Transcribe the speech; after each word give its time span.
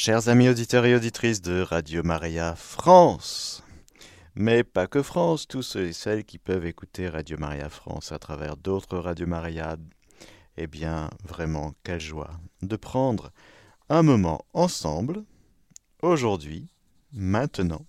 Chers 0.00 0.28
amis 0.28 0.48
auditeurs 0.48 0.86
et 0.86 0.94
auditrices 0.94 1.42
de 1.42 1.60
Radio 1.60 2.04
Maria 2.04 2.54
France, 2.54 3.64
mais 4.36 4.62
pas 4.62 4.86
que 4.86 5.02
France, 5.02 5.48
tous 5.48 5.62
ceux 5.62 5.88
et 5.88 5.92
celles 5.92 6.24
qui 6.24 6.38
peuvent 6.38 6.66
écouter 6.66 7.08
Radio 7.08 7.36
Maria 7.36 7.68
France 7.68 8.12
à 8.12 8.20
travers 8.20 8.56
d'autres 8.56 8.96
Radio 8.96 9.26
Maria, 9.26 9.76
eh 10.56 10.68
bien, 10.68 11.10
vraiment, 11.24 11.74
quelle 11.82 12.00
joie 12.00 12.30
de 12.62 12.76
prendre 12.76 13.32
un 13.88 14.04
moment 14.04 14.46
ensemble, 14.54 15.24
aujourd'hui, 16.00 16.68
maintenant, 17.12 17.84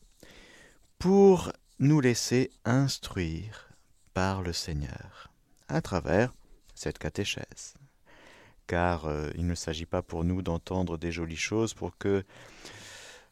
pour 0.98 1.52
nous 1.78 2.02
laisser 2.02 2.50
instruire 2.66 3.70
par 4.16 4.41
le 4.41 4.52
Seigneur 4.52 5.32
à 5.68 5.80
travers 5.80 6.34
cette 6.73 6.98
catéchèse 6.98 7.76
car 8.70 9.08
euh, 9.08 9.32
il 9.36 9.48
ne 9.48 9.56
s'agit 9.56 9.88
pas 9.88 10.04
pour 10.04 10.24
nous 10.24 10.44
d'entendre 10.44 11.00
des 11.00 11.12
jolies 11.12 11.36
choses 11.36 11.74
pour 11.74 11.98
que 11.98 12.24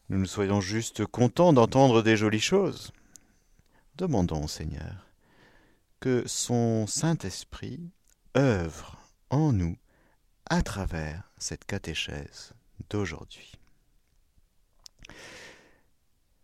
nous 0.08 0.18
nous 0.18 0.26
soyons 0.26 0.60
juste 0.60 1.06
contents 1.06 1.52
d'entendre 1.52 2.02
des 2.02 2.16
jolies 2.16 2.40
choses. 2.40 2.90
Demandons 3.94 4.42
au 4.44 4.48
Seigneur 4.48 5.06
que 6.00 6.24
son 6.26 6.88
Saint-Esprit 6.88 7.78
œuvre 8.36 8.98
en 9.30 9.52
nous 9.52 9.76
à 10.50 10.62
travers 10.62 11.30
cette 11.38 11.64
catéchèse 11.64 12.52
d'aujourd'hui. 12.90 13.52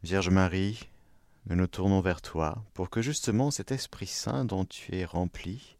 Vierge 0.04 0.28
Marie, 0.28 0.88
nous 1.46 1.56
nous 1.56 1.66
tournons 1.66 2.00
vers 2.00 2.22
toi 2.22 2.64
pour 2.74 2.90
que 2.90 3.02
justement 3.02 3.50
cet 3.50 3.72
Esprit 3.72 4.06
Saint 4.06 4.44
dont 4.44 4.64
tu 4.64 4.94
es 4.94 5.04
rempli, 5.04 5.76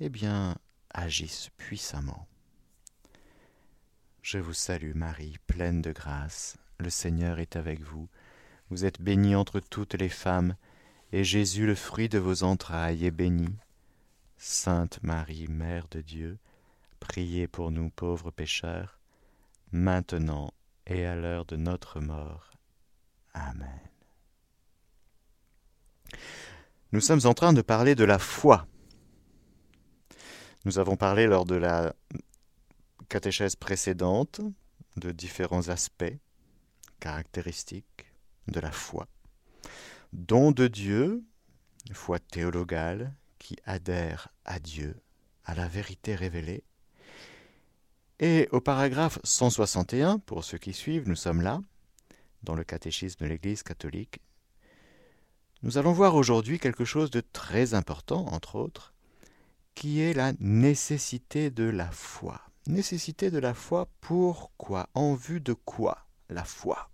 eh 0.00 0.08
bien, 0.08 0.56
agisse 0.92 1.50
puissamment. 1.56 2.26
Je 4.22 4.38
vous 4.38 4.54
salue 4.54 4.94
Marie, 4.94 5.36
pleine 5.48 5.82
de 5.82 5.90
grâce, 5.90 6.56
le 6.78 6.90
Seigneur 6.90 7.40
est 7.40 7.56
avec 7.56 7.80
vous. 7.80 8.08
Vous 8.70 8.84
êtes 8.84 9.02
bénie 9.02 9.34
entre 9.34 9.58
toutes 9.58 9.94
les 9.94 10.08
femmes, 10.08 10.54
et 11.10 11.24
Jésus, 11.24 11.66
le 11.66 11.74
fruit 11.74 12.08
de 12.08 12.20
vos 12.20 12.44
entrailles, 12.44 13.04
est 13.04 13.10
béni. 13.10 13.48
Sainte 14.36 15.02
Marie, 15.02 15.48
Mère 15.48 15.88
de 15.90 16.00
Dieu, 16.00 16.38
priez 17.00 17.48
pour 17.48 17.72
nous 17.72 17.90
pauvres 17.90 18.30
pécheurs, 18.30 19.00
maintenant 19.72 20.52
et 20.86 21.04
à 21.04 21.16
l'heure 21.16 21.44
de 21.44 21.56
notre 21.56 21.98
mort. 21.98 22.52
Amen. 23.34 23.80
Nous 26.92 27.00
sommes 27.00 27.26
en 27.26 27.34
train 27.34 27.52
de 27.52 27.62
parler 27.62 27.96
de 27.96 28.04
la 28.04 28.20
foi. 28.20 28.68
Nous 30.64 30.78
avons 30.78 30.96
parlé 30.96 31.26
lors 31.26 31.44
de 31.44 31.56
la 31.56 31.92
catéchèse 33.12 33.56
précédente 33.56 34.40
de 34.96 35.12
différents 35.12 35.68
aspects 35.68 36.16
caractéristiques 36.98 38.06
de 38.48 38.58
la 38.58 38.72
foi. 38.72 39.06
Don 40.14 40.50
de 40.50 40.66
Dieu, 40.66 41.22
foi 41.92 42.18
théologale 42.18 43.14
qui 43.38 43.56
adhère 43.66 44.28
à 44.46 44.58
Dieu, 44.58 44.98
à 45.44 45.54
la 45.54 45.68
vérité 45.68 46.14
révélée. 46.14 46.64
Et 48.18 48.48
au 48.50 48.62
paragraphe 48.62 49.18
161, 49.24 50.18
pour 50.18 50.42
ceux 50.42 50.56
qui 50.56 50.72
suivent, 50.72 51.06
nous 51.06 51.14
sommes 51.14 51.42
là, 51.42 51.60
dans 52.44 52.54
le 52.54 52.64
catéchisme 52.64 53.26
de 53.26 53.28
l'Église 53.28 53.62
catholique. 53.62 54.20
Nous 55.62 55.76
allons 55.76 55.92
voir 55.92 56.14
aujourd'hui 56.14 56.58
quelque 56.58 56.86
chose 56.86 57.10
de 57.10 57.20
très 57.20 57.74
important, 57.74 58.24
entre 58.28 58.56
autres, 58.56 58.94
qui 59.74 60.00
est 60.00 60.14
la 60.14 60.32
nécessité 60.40 61.50
de 61.50 61.64
la 61.64 61.90
foi. 61.90 62.40
Nécessité 62.66 63.30
de 63.30 63.38
la 63.38 63.54
foi, 63.54 63.88
pourquoi? 64.00 64.88
En 64.94 65.14
vue 65.14 65.40
de 65.40 65.52
quoi? 65.52 66.06
La 66.28 66.44
foi. 66.44 66.90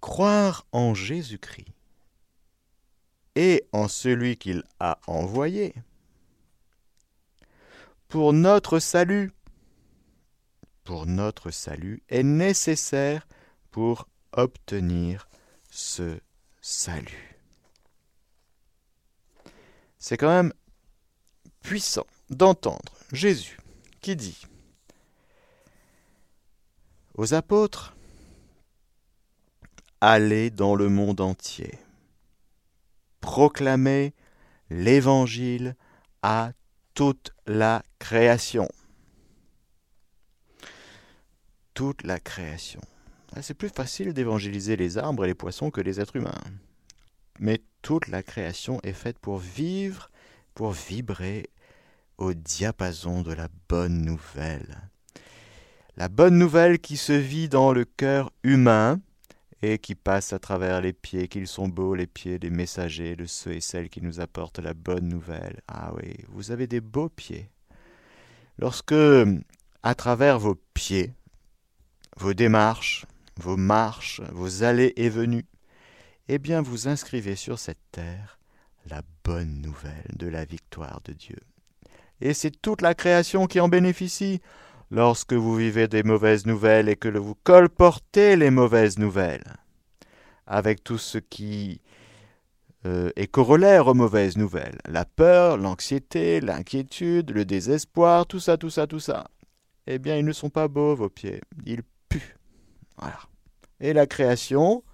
Croire 0.00 0.66
en 0.72 0.94
Jésus-Christ 0.94 1.72
et 3.34 3.66
en 3.72 3.88
celui 3.88 4.36
qu'il 4.36 4.62
a 4.78 4.98
envoyé 5.06 5.74
pour 8.08 8.34
notre 8.34 8.78
salut, 8.78 9.32
pour 10.84 11.06
notre 11.06 11.50
salut 11.50 12.02
est 12.10 12.22
nécessaire 12.22 13.26
pour 13.70 14.06
obtenir 14.32 15.28
ce 15.70 16.20
salut. 16.60 17.38
C'est 19.98 20.18
quand 20.18 20.28
même 20.28 20.52
puissant 21.62 22.06
d'entendre 22.28 22.92
Jésus 23.12 23.56
qui 24.02 24.16
dit 24.16 24.46
aux 27.14 27.34
apôtres 27.34 27.96
Allez 30.00 30.50
dans 30.50 30.74
le 30.74 30.88
monde 30.88 31.20
entier, 31.20 31.78
proclamez 33.20 34.12
l'Évangile 34.68 35.76
à 36.22 36.52
toute 36.94 37.30
la 37.46 37.84
création. 38.00 38.68
Toute 41.72 42.02
la 42.02 42.18
création. 42.18 42.80
Ah, 43.36 43.42
c'est 43.42 43.54
plus 43.54 43.68
facile 43.68 44.12
d'évangéliser 44.12 44.76
les 44.76 44.98
arbres 44.98 45.24
et 45.24 45.28
les 45.28 45.34
poissons 45.34 45.70
que 45.70 45.80
les 45.80 46.00
êtres 46.00 46.16
humains. 46.16 46.34
Mais 47.38 47.62
toute 47.80 48.08
la 48.08 48.24
création 48.24 48.80
est 48.82 48.92
faite 48.92 49.20
pour 49.20 49.38
vivre, 49.38 50.10
pour 50.54 50.72
vibrer 50.72 51.48
au 52.22 52.34
diapason 52.34 53.22
de 53.22 53.32
la 53.32 53.48
bonne 53.68 54.02
nouvelle. 54.02 54.80
La 55.96 56.08
bonne 56.08 56.38
nouvelle 56.38 56.78
qui 56.78 56.96
se 56.96 57.12
vit 57.12 57.48
dans 57.48 57.72
le 57.72 57.84
cœur 57.84 58.30
humain 58.44 59.00
et 59.60 59.78
qui 59.78 59.96
passe 59.96 60.32
à 60.32 60.38
travers 60.38 60.80
les 60.80 60.92
pieds, 60.92 61.26
qu'ils 61.26 61.48
sont 61.48 61.66
beaux 61.66 61.96
les 61.96 62.06
pieds 62.06 62.38
des 62.38 62.50
messagers, 62.50 63.16
de 63.16 63.26
ceux 63.26 63.54
et 63.54 63.60
celles 63.60 63.88
qui 63.88 64.00
nous 64.00 64.20
apportent 64.20 64.60
la 64.60 64.72
bonne 64.72 65.08
nouvelle. 65.08 65.62
Ah 65.66 65.92
oui, 65.96 66.14
vous 66.28 66.52
avez 66.52 66.68
des 66.68 66.80
beaux 66.80 67.08
pieds. 67.08 67.50
Lorsque, 68.56 68.94
à 69.82 69.94
travers 69.96 70.38
vos 70.38 70.54
pieds, 70.74 71.14
vos 72.16 72.34
démarches, 72.34 73.04
vos 73.36 73.56
marches, 73.56 74.20
vos 74.30 74.62
allées 74.62 74.92
et 74.94 75.08
venues, 75.08 75.46
eh 76.28 76.38
bien 76.38 76.62
vous 76.62 76.86
inscrivez 76.86 77.34
sur 77.34 77.58
cette 77.58 77.82
terre 77.90 78.38
la 78.86 79.02
bonne 79.24 79.60
nouvelle 79.60 80.10
de 80.16 80.28
la 80.28 80.44
victoire 80.44 81.00
de 81.04 81.14
Dieu 81.14 81.38
et 82.22 82.34
c'est 82.34 82.62
toute 82.62 82.82
la 82.82 82.94
création 82.94 83.46
qui 83.46 83.60
en 83.60 83.68
bénéficie. 83.68 84.40
Lorsque 84.90 85.32
vous 85.32 85.56
vivez 85.56 85.88
des 85.88 86.02
mauvaises 86.02 86.46
nouvelles 86.46 86.88
et 86.88 86.96
que 86.96 87.08
vous 87.08 87.34
colportez 87.34 88.36
les 88.36 88.50
mauvaises 88.50 88.98
nouvelles, 88.98 89.56
avec 90.46 90.84
tout 90.84 90.98
ce 90.98 91.18
qui 91.18 91.80
euh, 92.84 93.10
est 93.16 93.26
corollaire 93.26 93.86
aux 93.88 93.94
mauvaises 93.94 94.36
nouvelles, 94.36 94.78
la 94.86 95.04
peur, 95.04 95.56
l'anxiété, 95.56 96.40
l'inquiétude, 96.40 97.30
le 97.30 97.44
désespoir, 97.44 98.26
tout 98.26 98.40
ça, 98.40 98.56
tout 98.58 98.70
ça, 98.70 98.86
tout 98.86 99.00
ça, 99.00 99.28
eh 99.86 99.98
bien, 99.98 100.16
ils 100.16 100.24
ne 100.24 100.32
sont 100.32 100.50
pas 100.50 100.68
beaux, 100.68 100.94
vos 100.94 101.08
pieds, 101.08 101.40
ils 101.64 101.82
puent. 102.08 102.36
Voilà. 102.98 103.18
Et 103.80 103.94
la 103.94 104.06
création, 104.06 104.84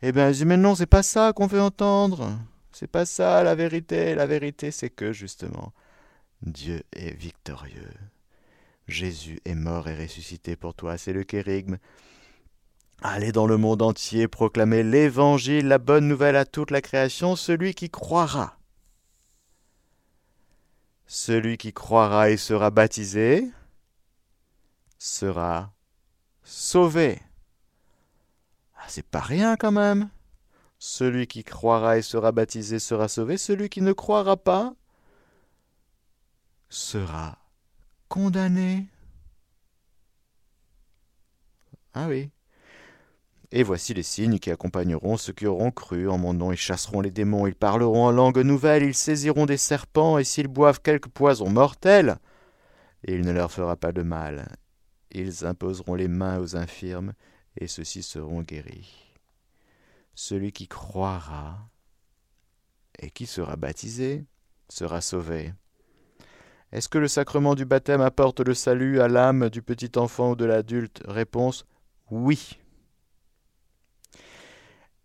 eh 0.00 0.12
bien, 0.12 0.30
mais 0.46 0.56
non, 0.56 0.76
c'est 0.76 0.86
pas 0.86 1.02
ça 1.02 1.32
qu'on 1.34 1.46
veut 1.46 1.60
entendre. 1.60 2.38
C'est 2.72 2.86
pas 2.86 3.04
ça 3.04 3.42
la 3.42 3.56
vérité. 3.56 4.14
La 4.14 4.26
vérité, 4.26 4.70
c'est 4.70 4.90
que, 4.90 5.12
justement, 5.12 5.72
Dieu 6.42 6.82
est 6.92 7.10
victorieux. 7.10 7.92
Jésus 8.86 9.40
est 9.44 9.54
mort 9.54 9.88
et 9.88 9.96
ressuscité 9.96 10.56
pour 10.56 10.74
toi, 10.74 10.96
c'est 10.96 11.12
le 11.12 11.24
kérigme. 11.24 11.78
Allez 13.02 13.32
dans 13.32 13.46
le 13.46 13.56
monde 13.56 13.82
entier 13.82 14.26
proclamer 14.28 14.82
l'Évangile, 14.82 15.68
la 15.68 15.78
bonne 15.78 16.08
nouvelle 16.08 16.36
à 16.36 16.44
toute 16.44 16.70
la 16.70 16.80
création, 16.80 17.36
celui 17.36 17.74
qui 17.74 17.90
croira. 17.90 18.58
Celui 21.06 21.56
qui 21.56 21.72
croira 21.72 22.30
et 22.30 22.36
sera 22.36 22.70
baptisé 22.70 23.50
sera 24.98 25.72
sauvé. 26.42 27.22
Ah, 28.76 28.84
c'est 28.88 29.06
pas 29.06 29.20
rien 29.20 29.56
quand 29.56 29.72
même. 29.72 30.10
Celui 30.78 31.26
qui 31.26 31.44
croira 31.44 31.98
et 31.98 32.02
sera 32.02 32.32
baptisé 32.32 32.78
sera 32.78 33.08
sauvé. 33.08 33.38
Celui 33.38 33.68
qui 33.68 33.80
ne 33.80 33.92
croira 33.92 34.36
pas 34.36 34.74
sera 36.68 37.38
condamné. 38.08 38.86
Ah 41.94 42.08
oui. 42.08 42.30
Et 43.50 43.62
voici 43.62 43.94
les 43.94 44.02
signes 44.02 44.38
qui 44.38 44.50
accompagneront 44.50 45.16
ceux 45.16 45.32
qui 45.32 45.46
auront 45.46 45.70
cru 45.70 46.08
en 46.08 46.18
mon 46.18 46.34
nom. 46.34 46.52
Ils 46.52 46.58
chasseront 46.58 47.00
les 47.00 47.10
démons, 47.10 47.46
ils 47.46 47.54
parleront 47.54 48.06
en 48.06 48.10
langue 48.10 48.38
nouvelle, 48.38 48.82
ils 48.82 48.94
saisiront 48.94 49.46
des 49.46 49.56
serpents, 49.56 50.18
et 50.18 50.24
s'ils 50.24 50.48
boivent 50.48 50.82
quelque 50.82 51.08
poison 51.08 51.48
mortel, 51.48 52.18
il 53.04 53.22
ne 53.22 53.32
leur 53.32 53.50
fera 53.50 53.76
pas 53.76 53.92
de 53.92 54.02
mal. 54.02 54.54
Ils 55.10 55.46
imposeront 55.46 55.94
les 55.94 56.08
mains 56.08 56.38
aux 56.38 56.56
infirmes, 56.56 57.14
et 57.56 57.66
ceux-ci 57.66 58.02
seront 58.02 58.42
guéris. 58.42 59.14
Celui 60.14 60.52
qui 60.52 60.68
croira 60.68 61.70
et 62.98 63.10
qui 63.10 63.26
sera 63.26 63.56
baptisé 63.56 64.26
sera 64.68 65.00
sauvé 65.00 65.54
Est-ce 66.72 66.88
que 66.88 66.98
le 66.98 67.08
sacrement 67.08 67.54
du 67.54 67.64
baptême 67.64 68.00
apporte 68.02 68.40
le 68.40 68.54
salut 68.54 69.00
à 69.00 69.08
l'âme 69.08 69.48
du 69.48 69.62
petit 69.62 69.92
enfant 69.96 70.32
ou 70.32 70.36
de 70.36 70.44
l'adulte? 70.44 71.02
Réponse 71.06 71.64
oui. 72.10 72.58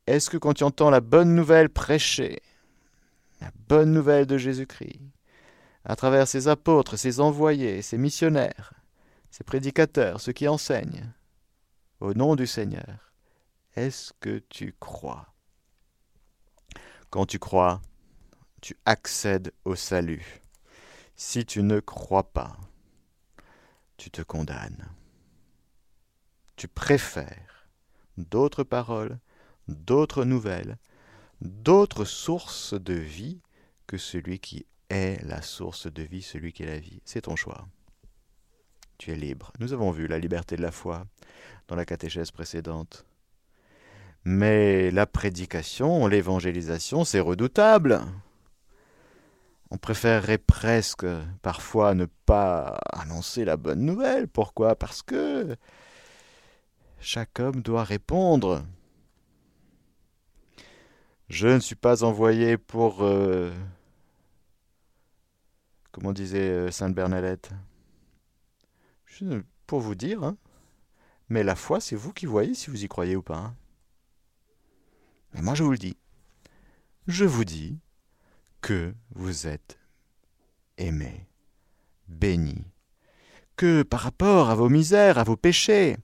Est-ce 0.08 0.30
que 0.30 0.38
quand 0.38 0.54
tu 0.54 0.64
entends 0.64 0.90
la 0.90 1.00
bonne 1.00 1.34
nouvelle 1.34 1.70
prêchée, 1.70 2.42
la 3.40 3.52
bonne 3.70 3.94
nouvelle 3.94 4.26
de 4.26 4.38
Jésus-Christ, 4.38 5.00
à 5.86 5.96
travers 5.96 6.28
ses 6.28 6.48
apôtres, 6.48 6.98
ses 6.98 7.20
envoyés, 7.20 7.82
ses 7.82 7.98
missionnaires, 7.98 8.74
ses 9.30 9.44
prédicateurs, 9.44 10.20
ceux 10.20 10.34
qui 10.34 10.48
enseignent, 10.48 11.14
au 12.00 12.14
nom 12.14 12.36
du 12.36 12.48
Seigneur, 12.48 13.14
est-ce 13.76 14.14
que 14.20 14.40
tu 14.50 14.76
crois? 14.80 15.34
Quand 17.10 17.26
tu 17.26 17.40
crois, 17.40 17.82
tu 18.62 18.78
accèdes 18.86 19.54
au 19.66 19.76
salut. 19.76 20.43
Si 21.16 21.46
tu 21.46 21.64
ne 21.64 21.80
crois 21.80 22.32
pas, 22.32 22.58
tu 23.98 24.10
te 24.10 24.22
condamnes. 24.22 24.90
Tu 26.56 26.68
préfères 26.68 27.70
d'autres 28.18 28.64
paroles, 28.64 29.20
d'autres 29.68 30.26
nouvelles, 30.26 30.78
d'autres 31.42 32.06
sources 32.06 32.74
de 32.74 32.94
vie 32.94 33.42
que 33.88 33.98
celui 33.98 34.40
qui 34.40 34.66
est 34.90 35.24
la 35.24 35.42
source 35.42 35.92
de 35.92 36.04
vie, 36.04 36.22
celui 36.22 36.54
qui 36.54 36.64
est 36.64 36.68
la 36.68 36.80
vie. 36.80 37.02
C'est 37.06 37.22
ton 37.22 37.36
choix. 37.36 37.68
Tu 38.98 39.12
es 39.12 39.16
libre. 39.16 39.52
Nous 39.60 39.74
avons 39.74 39.92
vu 39.92 40.08
la 40.08 40.20
liberté 40.20 40.56
de 40.56 40.62
la 40.62 40.72
foi 40.72 41.06
dans 41.68 41.76
la 41.76 41.86
catéchèse 41.86 42.32
précédente. 42.32 43.06
Mais 44.26 44.92
la 44.92 45.06
prédication, 45.06 46.08
l'évangélisation, 46.08 47.04
c'est 47.04 47.20
redoutable. 47.20 48.02
On 49.74 49.78
préférerait 49.78 50.38
presque 50.38 51.08
parfois 51.42 51.96
ne 51.96 52.06
pas 52.06 52.80
annoncer 52.92 53.44
la 53.44 53.58
bonne 53.58 53.84
nouvelle. 53.84 54.28
Pourquoi? 54.28 54.76
Parce 54.76 55.02
que 55.02 55.58
chaque 57.00 57.40
homme 57.40 57.64
doit 57.64 57.84
répondre. 57.84 58.64
Je 61.28 61.48
ne 61.48 61.60
suis 61.60 61.76
pas 61.76 62.04
envoyé 62.04 62.56
pour... 62.56 63.04
Euh, 63.04 63.52
comment 65.92 66.14
disait 66.14 66.52
euh, 66.52 66.70
Sainte 66.70 66.94
Bernadette? 66.94 67.50
Pour 69.66 69.80
vous 69.80 69.96
dire, 69.96 70.24
hein. 70.24 70.38
mais 71.30 71.42
la 71.42 71.56
foi, 71.56 71.80
c'est 71.80 71.96
vous 71.96 72.14
qui 72.14 72.28
voyez 72.28 72.54
si 72.54 72.70
vous 72.70 72.84
y 72.84 72.88
croyez 72.88 73.16
ou 73.16 73.24
pas. 73.24 73.38
Hein. 73.38 73.56
Mais 75.34 75.42
moi, 75.42 75.56
je 75.56 75.64
vous 75.64 75.72
le 75.72 75.80
dis. 75.80 75.98
Je 77.08 77.26
vous 77.26 77.44
dis 77.44 77.80
que 78.64 78.96
vous 79.14 79.46
êtes 79.46 79.78
aimé, 80.78 81.28
béni, 82.08 82.64
que 83.58 83.84
par 83.84 84.00
rapport 84.00 84.50
à 84.50 84.56
vos 84.56 84.70
misères, 84.70 85.18
à 85.18 85.26
vos 85.26 85.36
péchés, 85.36 85.98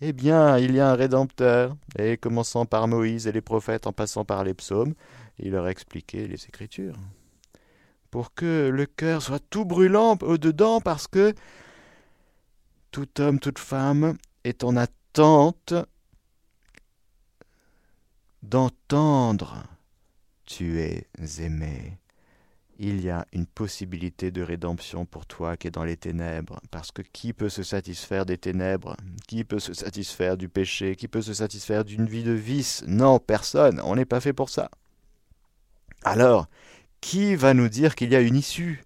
eh 0.00 0.12
bien, 0.12 0.56
il 0.56 0.72
y 0.72 0.80
a 0.80 0.90
un 0.90 0.94
Rédempteur, 0.94 1.76
et 1.98 2.16
commençant 2.16 2.64
par 2.64 2.86
Moïse 2.86 3.26
et 3.26 3.32
les 3.32 3.40
prophètes 3.40 3.88
en 3.88 3.92
passant 3.92 4.24
par 4.24 4.44
les 4.44 4.54
psaumes, 4.54 4.94
il 5.40 5.50
leur 5.50 5.64
a 5.64 5.70
expliqué 5.70 6.28
les 6.28 6.44
Écritures. 6.46 6.96
Pour 8.12 8.32
que 8.34 8.68
le 8.72 8.86
cœur 8.86 9.20
soit 9.20 9.42
tout 9.50 9.64
brûlant 9.64 10.16
au-dedans, 10.22 10.80
parce 10.80 11.08
que 11.08 11.34
tout 12.92 13.20
homme, 13.20 13.40
toute 13.40 13.58
femme 13.58 14.16
est 14.44 14.62
en 14.62 14.76
attente 14.76 15.74
d'entendre 18.42 19.75
Tu 20.46 20.80
es 20.80 21.06
aimé 21.40 21.98
il 22.78 23.00
y 23.00 23.10
a 23.10 23.26
une 23.32 23.46
possibilité 23.46 24.30
de 24.30 24.42
rédemption 24.42 25.06
pour 25.06 25.26
toi 25.26 25.56
qui 25.56 25.66
est 25.66 25.70
dans 25.70 25.84
les 25.84 25.96
ténèbres, 25.96 26.60
parce 26.70 26.92
que 26.92 27.02
qui 27.02 27.32
peut 27.32 27.48
se 27.48 27.62
satisfaire 27.62 28.26
des 28.26 28.36
ténèbres? 28.38 28.96
Qui 29.26 29.44
peut 29.44 29.58
se 29.58 29.72
satisfaire 29.72 30.36
du 30.36 30.48
péché? 30.48 30.94
Qui 30.94 31.08
peut 31.08 31.22
se 31.22 31.32
satisfaire 31.32 31.84
d'une 31.84 32.06
vie 32.06 32.22
de 32.22 32.32
vice? 32.32 32.84
Non, 32.86 33.18
personne, 33.18 33.80
on 33.82 33.96
n'est 33.96 34.04
pas 34.04 34.20
fait 34.20 34.34
pour 34.34 34.50
ça. 34.50 34.70
Alors, 36.04 36.48
qui 37.00 37.34
va 37.34 37.54
nous 37.54 37.68
dire 37.68 37.94
qu'il 37.94 38.10
y 38.10 38.16
a 38.16 38.20
une 38.20 38.36
issue? 38.36 38.84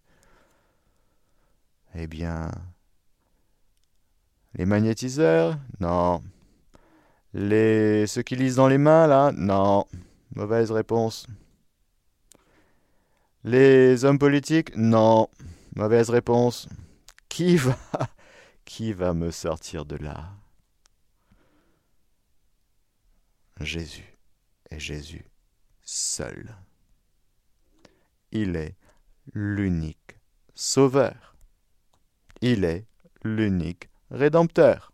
Eh 1.95 2.07
bien, 2.07 2.51
les 4.55 4.67
magnétiseurs? 4.67 5.59
Non. 5.81 6.23
Les 7.35 8.07
ceux 8.07 8.23
qui 8.23 8.37
lisent 8.37 8.57
dans 8.57 8.69
les 8.69 8.79
mains 8.79 9.07
là? 9.09 9.33
Non. 9.35 9.87
Mauvaise 10.37 10.71
réponse. 10.71 11.27
Les 13.45 14.05
hommes 14.05 14.19
politiques 14.19 14.77
Non. 14.77 15.29
Mauvaise 15.75 16.11
réponse. 16.11 16.69
Qui 17.29 17.57
va 17.57 19.15
me 19.15 19.31
sortir 19.31 19.85
de 19.87 19.97
là? 19.97 20.31
Jésus 23.61 24.17
est 24.71 24.79
Jésus 24.79 25.25
seul. 25.83 26.55
Il 28.33 28.57
est 28.57 28.77
l'unique 29.33 30.19
sauveur. 30.55 31.37
Il 32.43 32.65
est 32.65 32.87
l'unique 33.23 33.89
rédempteur. 34.11 34.93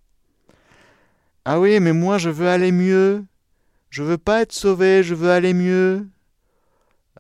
Ah 1.45 1.61
oui, 1.61 1.81
mais 1.81 1.93
moi 1.93 2.19
je 2.19 2.31
veux 2.31 2.49
aller 2.49 2.73
mieux. 2.73 3.25
Je 3.91 4.03
veux 4.03 4.19
pas 4.19 4.43
être 4.43 4.53
sauvé, 4.53 5.03
je 5.03 5.15
veux 5.15 5.31
aller 5.31 5.55
mieux. 5.55 6.09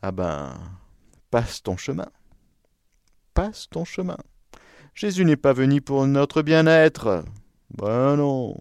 Ah 0.02 0.10
ben, 0.10 0.58
Passe 1.36 1.62
ton 1.62 1.76
chemin. 1.76 2.08
Passe 3.34 3.68
ton 3.68 3.84
chemin. 3.84 4.16
Jésus 4.94 5.22
n'est 5.26 5.36
pas 5.36 5.52
venu 5.52 5.82
pour 5.82 6.06
notre 6.06 6.40
bien-être. 6.40 7.26
Ben 7.76 8.16
non. 8.16 8.56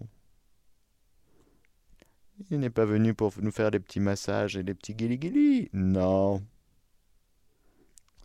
Il 2.50 2.60
n'est 2.60 2.68
pas 2.68 2.84
venu 2.84 3.14
pour 3.14 3.32
nous 3.40 3.50
faire 3.50 3.70
des 3.70 3.80
petits 3.80 3.98
massages 3.98 4.58
et 4.58 4.62
des 4.62 4.74
petits 4.74 4.94
guili 4.94 5.70
Non. 5.72 6.42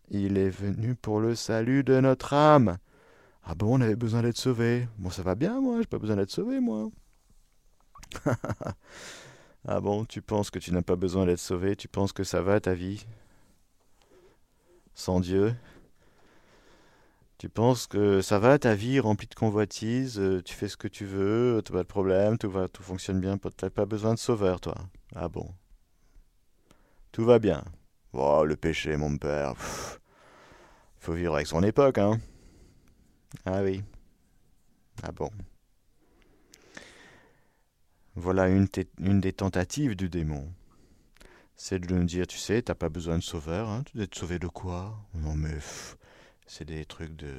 Il 0.09 0.38
est 0.38 0.50
venu 0.50 0.95
pour 0.95 1.21
le 1.21 1.33
salut 1.33 1.86
de 1.86 2.01
notre 2.01 2.33
âme. 2.33 2.77
Ah 3.45 3.56
bon, 3.56 3.77
on 3.77 3.81
avait 3.81 3.95
besoin 3.95 4.21
d'être 4.21 4.38
sauvé. 4.38 4.86
Bon, 4.98 5.12
ça 5.12 5.24
va 5.24 5.36
bien, 5.36 5.62
moi, 5.62 5.77
j'ai 5.80 5.88
pas 5.88 5.98
besoin 5.98 6.18
d'être 6.18 6.30
sauvé, 6.30 6.59
moi. 6.59 6.89
ah 9.65 9.80
bon, 9.80 10.03
tu 10.03 10.21
penses 10.21 10.50
que 10.50 10.59
tu 10.59 10.74
n'as 10.74 10.81
pas 10.81 10.98
besoin 10.98 11.25
d'être 11.25 11.39
sauvé, 11.39 11.77
tu 11.77 11.88
penses 11.88 12.12
que 12.12 12.25
ça 12.25 12.42
va 12.42 12.59
ta 12.59 12.74
vie? 12.74 13.06
Sans 15.01 15.19
Dieu. 15.19 15.56
Tu 17.39 17.50
penses 17.50 17.88
que 17.88 18.21
ça 18.21 18.38
va 18.38 18.59
ta 18.59 18.75
vie 18.75 19.00
remplie 19.00 19.27
de 19.27 19.33
convoitises, 19.33 20.19
euh, 20.19 20.44
tu 20.44 20.53
fais 20.53 20.68
ce 20.68 20.77
que 20.77 20.88
tu 20.88 21.06
veux, 21.06 21.62
tu 21.65 21.71
pas 21.71 21.80
de 21.80 21.88
problème, 21.88 22.38
tout, 22.38 22.51
va, 22.51 22.68
fonctionne 22.80 23.19
bien, 23.19 23.38
tu 23.38 23.70
pas 23.72 23.86
besoin 23.88 24.13
de 24.13 24.20
sauveur, 24.20 24.62
toi. 24.62 24.75
Ah 25.15 25.27
bon. 25.27 25.50
Tout 27.12 27.25
va 27.25 27.39
bien. 27.39 27.63
Oh, 28.13 28.46
le 28.46 28.55
péché, 28.55 28.96
mon 28.96 29.17
père. 29.17 29.55
Faut 31.00 31.13
vivre 31.13 31.34
avec 31.34 31.48
son 31.48 31.63
époque, 31.63 31.98
hein. 31.98 32.20
Ah 33.46 33.63
oui. 33.63 33.81
Ah 35.01 35.12
bon. 35.12 35.31
Voilà 38.15 38.50
une 38.50 38.67
des 39.20 39.34
tentatives 39.34 39.96
du 39.96 40.10
démon 40.10 40.48
c'est 41.63 41.77
de 41.77 41.94
nous 41.94 42.06
dire, 42.06 42.25
tu 42.25 42.39
sais, 42.39 42.63
t'as 42.63 42.74
pas 42.74 42.89
besoin 42.89 43.20
de 43.20 43.24
sauveur, 43.24 43.70
hein, 43.70 43.84
tu 43.86 43.96
dois 43.96 44.06
être 44.06 44.15
sauvé 44.15 44.39
de 44.39 44.48
quoi? 44.48 44.98
Non 45.13 45.36
mais 45.36 45.56
c'est 46.48 46.65
des 46.65 46.86
trucs 46.86 47.15
de 47.15 47.36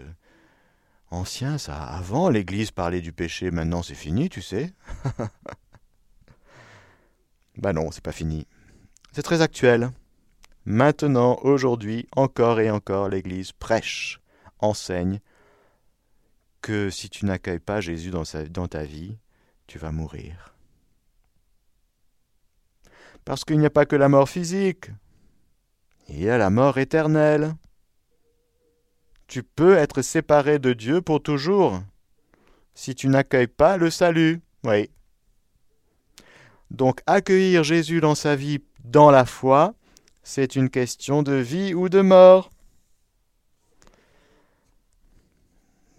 anciens, 1.10 1.58
ça. 1.58 1.82
Avant, 1.82 2.28
l'Église 2.28 2.70
parlait 2.70 3.00
du 3.00 3.12
péché, 3.12 3.50
maintenant 3.50 3.82
c'est 3.82 3.96
fini, 3.96 4.28
tu 4.28 4.40
sais. 4.40 4.72
bah 7.56 7.72
non, 7.72 7.90
c'est 7.90 8.04
pas 8.04 8.12
fini. 8.12 8.46
C'est 9.10 9.24
très 9.24 9.42
actuel. 9.42 9.90
Maintenant, 10.66 11.40
aujourd'hui, 11.42 12.06
encore 12.14 12.60
et 12.60 12.70
encore, 12.70 13.08
l'Église 13.08 13.50
prêche, 13.50 14.20
enseigne 14.60 15.18
que 16.60 16.90
si 16.90 17.10
tu 17.10 17.26
n'accueilles 17.26 17.58
pas 17.58 17.80
Jésus 17.80 18.12
dans 18.12 18.68
ta 18.68 18.84
vie, 18.84 19.18
tu 19.66 19.80
vas 19.80 19.90
mourir. 19.90 20.51
Parce 23.24 23.44
qu'il 23.44 23.58
n'y 23.58 23.66
a 23.66 23.70
pas 23.70 23.86
que 23.86 23.96
la 23.96 24.08
mort 24.08 24.28
physique. 24.28 24.90
Il 26.08 26.20
y 26.20 26.28
a 26.28 26.38
la 26.38 26.50
mort 26.50 26.78
éternelle. 26.78 27.54
Tu 29.28 29.42
peux 29.42 29.76
être 29.76 30.02
séparé 30.02 30.58
de 30.58 30.72
Dieu 30.72 31.00
pour 31.00 31.22
toujours 31.22 31.80
si 32.74 32.94
tu 32.94 33.08
n'accueilles 33.08 33.46
pas 33.46 33.76
le 33.76 33.90
salut. 33.90 34.40
Oui. 34.64 34.90
Donc 36.70 37.00
accueillir 37.06 37.64
Jésus 37.64 38.00
dans 38.00 38.14
sa 38.14 38.34
vie 38.34 38.60
dans 38.84 39.10
la 39.10 39.24
foi, 39.24 39.74
c'est 40.22 40.56
une 40.56 40.70
question 40.70 41.22
de 41.22 41.34
vie 41.34 41.74
ou 41.74 41.88
de 41.88 42.00
mort. 42.00 42.50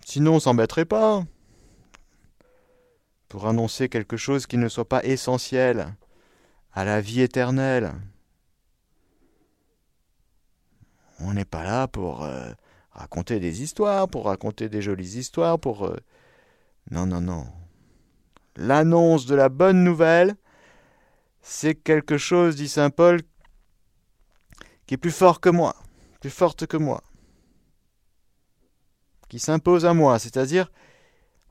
Sinon 0.06 0.36
on 0.36 0.40
s'embêterait 0.40 0.86
pas 0.86 1.24
pour 3.30 3.48
annoncer 3.48 3.90
quelque 3.90 4.18
chose 4.18 4.46
qui 4.46 4.58
ne 4.58 4.68
soit 4.68 4.88
pas 4.88 5.04
essentiel 5.04 5.96
à 6.74 6.84
la 6.84 7.02
vie 7.02 7.22
éternelle. 7.22 7.94
On 11.20 11.34
n'est 11.34 11.46
pas 11.46 11.64
là 11.64 11.88
pour 11.88 12.24
euh, 12.24 12.52
raconter 12.92 13.40
des 13.40 13.62
histoires, 13.62 14.10
pour 14.10 14.26
raconter 14.26 14.70
des 14.70 14.82
jolies 14.82 15.18
histoires, 15.18 15.60
pour... 15.60 15.86
Euh, 15.86 15.98
non, 16.92 17.06
non, 17.06 17.22
non. 17.22 17.48
L'annonce 18.56 19.26
de 19.26 19.36
la 19.36 19.50
bonne 19.50 19.84
nouvelle, 19.84 20.36
c'est 21.42 21.76
quelque 21.76 22.18
chose, 22.18 22.56
dit 22.56 22.68
Saint 22.68 22.90
Paul, 22.90 23.22
qui 24.86 24.96
est 24.96 24.98
plus 24.98 25.12
fort 25.12 25.40
que 25.40 25.50
moi, 25.50 25.76
plus 26.20 26.30
forte 26.30 26.66
que 26.68 26.78
moi, 26.78 27.04
qui 29.30 29.40
s'impose 29.40 29.86
à 29.86 29.94
moi, 29.94 30.20
c'est-à-dire, 30.20 30.72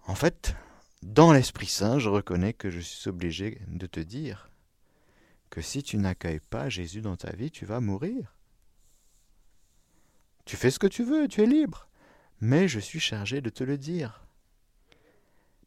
en 0.07 0.15
fait, 0.15 0.55
dans 1.03 1.33
l'Esprit 1.33 1.67
Saint, 1.67 1.99
je 1.99 2.09
reconnais 2.09 2.53
que 2.53 2.71
je 2.71 2.81
suis 2.81 3.09
obligé 3.09 3.61
de 3.69 3.87
te 3.87 4.01
dire 4.01 4.52
que 5.53 5.61
si 5.61 5.83
tu 5.83 5.99
n'accueilles 5.99 6.41
pas 6.41 6.71
Jésus 6.71 7.03
dans 7.03 7.17
ta 7.17 7.31
vie, 7.37 7.51
tu 7.51 7.67
vas 7.67 7.79
mourir. 7.79 8.35
Tu 10.47 10.57
fais 10.57 10.71
ce 10.71 10.79
que 10.79 10.87
tu 10.87 11.05
veux, 11.05 11.29
tu 11.29 11.43
es 11.43 11.47
libre, 11.47 11.89
mais 12.41 12.69
je 12.69 12.81
suis 12.81 13.01
chargé 13.01 13.43
de 13.43 13.51
te 13.51 13.63
le 13.63 13.77
dire. 13.77 14.25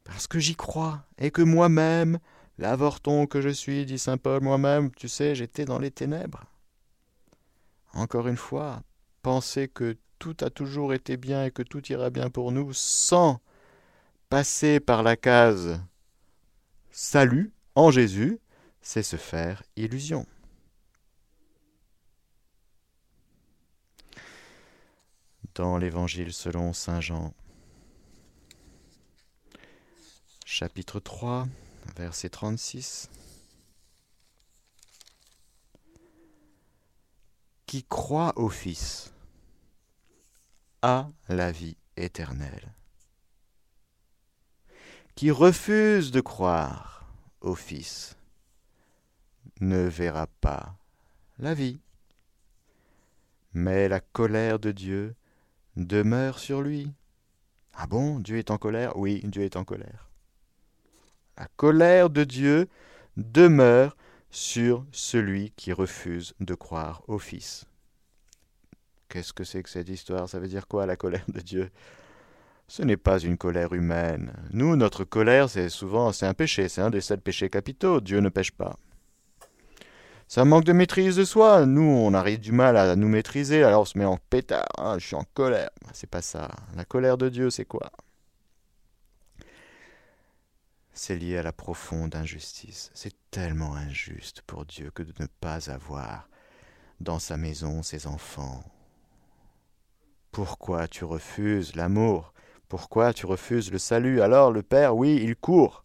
Parce 0.03 0.25
que 0.25 0.39
j'y 0.39 0.55
crois, 0.55 1.05
et 1.19 1.29
que 1.29 1.43
moi-même, 1.43 2.17
l'avorton 2.57 3.27
que 3.27 3.41
je 3.41 3.49
suis, 3.49 3.85
dit 3.85 3.99
Saint 3.99 4.17
Paul, 4.17 4.41
moi-même, 4.41 4.89
tu 4.89 5.07
sais, 5.07 5.35
j'étais 5.35 5.65
dans 5.65 5.77
les 5.77 5.91
ténèbres. 5.91 6.45
Encore 7.93 8.27
une 8.27 8.37
fois, 8.37 8.81
penser 9.21 9.67
que 9.67 9.97
tout 10.17 10.35
a 10.41 10.49
toujours 10.49 10.95
été 10.95 11.15
bien 11.15 11.45
et 11.45 11.51
que 11.51 11.61
tout 11.61 11.85
ira 11.91 12.09
bien 12.09 12.31
pour 12.31 12.51
nous 12.51 12.73
sans 12.73 13.39
passer 14.29 14.79
par 14.79 15.03
la 15.03 15.15
case 15.15 15.79
salut 16.89 17.53
en 17.75 17.91
Jésus, 17.91 18.39
c'est 18.85 19.01
se 19.01 19.17
faire 19.17 19.63
illusion. 19.75 20.27
Dans 25.55 25.79
l'Évangile 25.79 26.31
selon 26.31 26.71
Saint 26.71 27.01
Jean, 27.01 27.33
chapitre 30.45 30.99
3, 30.99 31.47
verset 31.97 32.29
36. 32.29 33.09
Qui 37.65 37.83
croit 37.83 38.33
au 38.37 38.49
Fils 38.49 39.11
a 40.83 41.09
la 41.27 41.51
vie 41.51 41.75
éternelle 41.97 42.71
qui 45.15 45.31
refuse 45.31 46.11
de 46.11 46.21
croire 46.21 47.09
au 47.41 47.55
Fils 47.55 48.15
ne 49.61 49.87
verra 49.87 50.27
pas 50.41 50.75
la 51.39 51.53
vie. 51.53 51.79
Mais 53.53 53.87
la 53.87 53.99
colère 53.99 54.59
de 54.59 54.71
Dieu 54.71 55.15
demeure 55.75 56.39
sur 56.39 56.61
lui. 56.61 56.91
Ah 57.73 57.87
bon, 57.87 58.19
Dieu 58.19 58.37
est 58.37 58.51
en 58.51 58.57
colère? 58.57 58.97
Oui, 58.97 59.21
Dieu 59.23 59.43
est 59.43 59.55
en 59.55 59.63
colère. 59.63 60.09
La 61.37 61.47
colère 61.55 62.09
de 62.09 62.23
Dieu 62.23 62.67
demeure 63.17 63.95
sur 64.29 64.85
celui 64.91 65.51
qui 65.51 65.71
refuse 65.73 66.33
de 66.39 66.55
croire 66.55 67.03
au 67.07 67.19
Fils. 67.19 67.65
Qu'est-ce 69.07 69.33
que 69.33 69.43
c'est 69.43 69.63
que 69.63 69.69
cette 69.69 69.89
histoire? 69.89 70.27
Ça 70.27 70.39
veut 70.39 70.47
dire 70.47 70.67
quoi 70.67 70.85
la 70.85 70.97
colère 70.97 71.25
de 71.29 71.39
Dieu? 71.39 71.71
Ce 72.67 72.81
n'est 72.81 72.97
pas 72.97 73.19
une 73.19 73.37
colère 73.37 73.73
humaine. 73.73 74.33
Nous, 74.51 74.75
notre 74.75 75.03
colère, 75.03 75.49
c'est 75.49 75.69
souvent 75.69 76.11
un 76.21 76.33
péché, 76.33 76.67
c'est 76.67 76.81
un 76.81 76.89
des 76.89 77.01
sept 77.01 77.21
péchés 77.21 77.49
capitaux. 77.49 78.01
Dieu 78.01 78.19
ne 78.19 78.29
pêche 78.29 78.51
pas. 78.51 78.77
Ça 80.27 80.43
manque 80.43 80.63
de 80.63 80.73
maîtrise 80.73 81.15
de 81.15 81.23
soi. 81.23 81.65
Nous, 81.65 81.81
on 81.81 82.13
arrive 82.13 82.39
du 82.39 82.51
mal 82.51 82.77
à 82.77 82.95
nous 82.95 83.07
maîtriser, 83.07 83.63
alors 83.63 83.83
on 83.83 83.85
se 83.85 83.97
met 83.97 84.05
en 84.05 84.17
pétard. 84.17 84.67
Hein, 84.77 84.97
je 84.99 85.07
suis 85.07 85.15
en 85.15 85.25
colère. 85.33 85.69
C'est 85.93 86.09
pas 86.09 86.21
ça. 86.21 86.49
La 86.75 86.83
colère 86.83 87.17
de 87.17 87.29
Dieu, 87.29 87.49
c'est 87.49 87.65
quoi? 87.65 87.91
C'est 90.93 91.15
lié 91.15 91.37
à 91.37 91.43
la 91.43 91.51
profonde 91.51 92.15
injustice. 92.15 92.89
C'est 92.93 93.13
tellement 93.29 93.75
injuste 93.75 94.41
pour 94.47 94.65
Dieu 94.65 94.91
que 94.91 95.03
de 95.03 95.13
ne 95.19 95.27
pas 95.41 95.69
avoir 95.69 96.27
dans 96.99 97.19
sa 97.19 97.37
maison 97.37 97.83
ses 97.83 98.07
enfants. 98.07 98.63
Pourquoi 100.31 100.87
tu 100.87 101.05
refuses 101.05 101.75
l'amour? 101.75 102.33
Pourquoi 102.67 103.13
tu 103.13 103.25
refuses 103.25 103.71
le 103.71 103.77
salut? 103.77 104.21
Alors 104.21 104.51
le 104.51 104.63
Père, 104.63 104.95
oui, 104.95 105.21
il 105.21 105.35
court. 105.35 105.84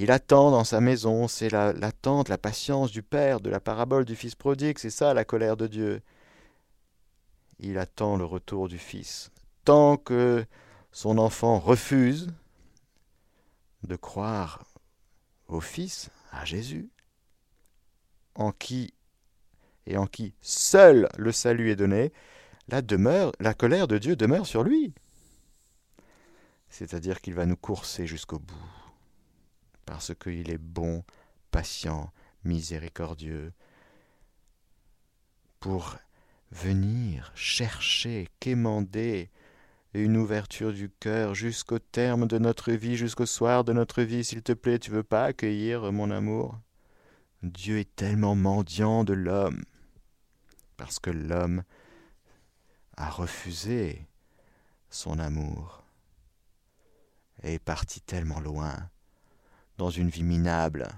Il 0.00 0.10
attend 0.10 0.50
dans 0.50 0.64
sa 0.64 0.80
maison, 0.80 1.28
c'est 1.28 1.50
l'attente, 1.50 2.30
la, 2.30 2.38
patience 2.38 2.90
du 2.90 3.02
Père, 3.02 3.38
de 3.38 3.50
la 3.50 3.60
parabole 3.60 4.06
du 4.06 4.16
Fils 4.16 4.34
prodigue, 4.34 4.78
c'est 4.78 4.88
ça 4.88 5.12
la 5.12 5.26
colère 5.26 5.58
de 5.58 5.66
Dieu. 5.66 6.00
Il 7.58 7.76
attend 7.76 8.16
le 8.16 8.24
retour 8.24 8.68
du 8.68 8.78
Fils. 8.78 9.30
Tant 9.66 9.98
que 9.98 10.46
son 10.90 11.18
enfant 11.18 11.58
refuse 11.58 12.32
de 13.82 13.94
croire 13.94 14.64
au 15.48 15.60
Fils, 15.60 16.08
à 16.32 16.46
Jésus, 16.46 16.88
en 18.34 18.52
qui 18.52 18.94
et 19.84 19.98
en 19.98 20.06
qui 20.06 20.32
seul 20.40 21.10
le 21.18 21.30
salut 21.30 21.70
est 21.70 21.76
donné, 21.76 22.10
la 22.68 22.80
demeure, 22.80 23.32
la 23.38 23.52
colère 23.52 23.86
de 23.86 23.98
Dieu 23.98 24.16
demeure 24.16 24.46
sur 24.46 24.62
lui 24.62 24.94
c'est-à-dire 26.70 27.20
qu'il 27.20 27.34
va 27.34 27.46
nous 27.46 27.56
courser 27.56 28.06
jusqu'au 28.06 28.38
bout, 28.38 28.54
parce 29.86 30.14
qu'il 30.14 30.50
est 30.50 30.58
bon, 30.58 31.04
patient, 31.50 32.12
miséricordieux, 32.44 33.52
pour 35.58 35.96
venir 36.50 37.32
chercher, 37.34 38.28
quémander 38.40 39.30
une 39.92 40.16
ouverture 40.16 40.72
du 40.72 40.88
cœur 40.88 41.34
jusqu'au 41.34 41.78
terme 41.78 42.26
de 42.26 42.38
notre 42.38 42.72
vie, 42.72 42.96
jusqu'au 42.96 43.26
soir 43.26 43.64
de 43.64 43.72
notre 43.72 44.02
vie. 44.02 44.24
S'il 44.24 44.42
te 44.42 44.52
plaît, 44.52 44.78
tu 44.78 44.90
veux 44.90 45.02
pas 45.02 45.24
accueillir 45.24 45.92
mon 45.92 46.10
amour? 46.10 46.58
Dieu 47.42 47.78
est 47.78 47.96
tellement 47.96 48.34
mendiant 48.34 49.04
de 49.04 49.14
l'homme, 49.14 49.64
parce 50.76 50.98
que 50.98 51.10
l'homme 51.10 51.62
a 52.96 53.08
refusé 53.08 54.06
son 54.90 55.18
amour 55.18 55.84
est 57.42 57.58
parti 57.58 58.00
tellement 58.00 58.40
loin, 58.40 58.90
dans 59.80 59.88
une 59.88 60.10
vie 60.10 60.22
minable. 60.22 60.88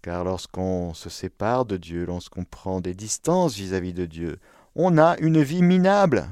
Car 0.00 0.22
lorsqu'on 0.22 0.94
se 0.94 1.10
sépare 1.10 1.64
de 1.64 1.76
Dieu, 1.76 2.06
lorsqu'on 2.06 2.44
prend 2.44 2.80
des 2.80 2.94
distances 2.94 3.56
vis-à-vis 3.56 3.92
de 3.92 4.06
Dieu, 4.06 4.38
on 4.76 4.96
a 4.96 5.18
une 5.18 5.42
vie 5.42 5.62
minable. 5.62 6.28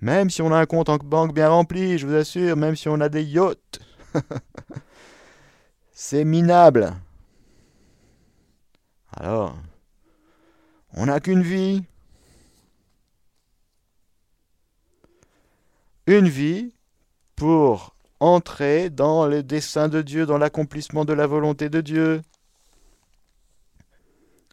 Même 0.00 0.28
si 0.28 0.42
on 0.42 0.50
a 0.52 0.58
un 0.58 0.66
compte 0.66 0.88
en 0.88 0.96
banque 0.96 1.34
bien 1.34 1.48
rempli, 1.48 1.98
je 1.98 2.06
vous 2.08 2.14
assure, 2.14 2.56
même 2.56 2.74
si 2.74 2.88
on 2.88 3.00
a 3.00 3.08
des 3.08 3.22
yachts, 3.22 3.78
c'est 5.92 6.24
minable. 6.24 6.92
Alors, 9.12 9.56
on 10.94 11.06
n'a 11.06 11.20
qu'une 11.20 11.42
vie, 11.42 11.84
une 16.08 16.28
vie 16.28 16.74
pour 17.36 17.94
entrer 18.22 18.88
dans 18.88 19.26
le 19.26 19.42
dessein 19.42 19.88
de 19.88 20.00
Dieu, 20.00 20.26
dans 20.26 20.38
l'accomplissement 20.38 21.04
de 21.04 21.12
la 21.12 21.26
volonté 21.26 21.68
de 21.68 21.80
Dieu. 21.80 22.22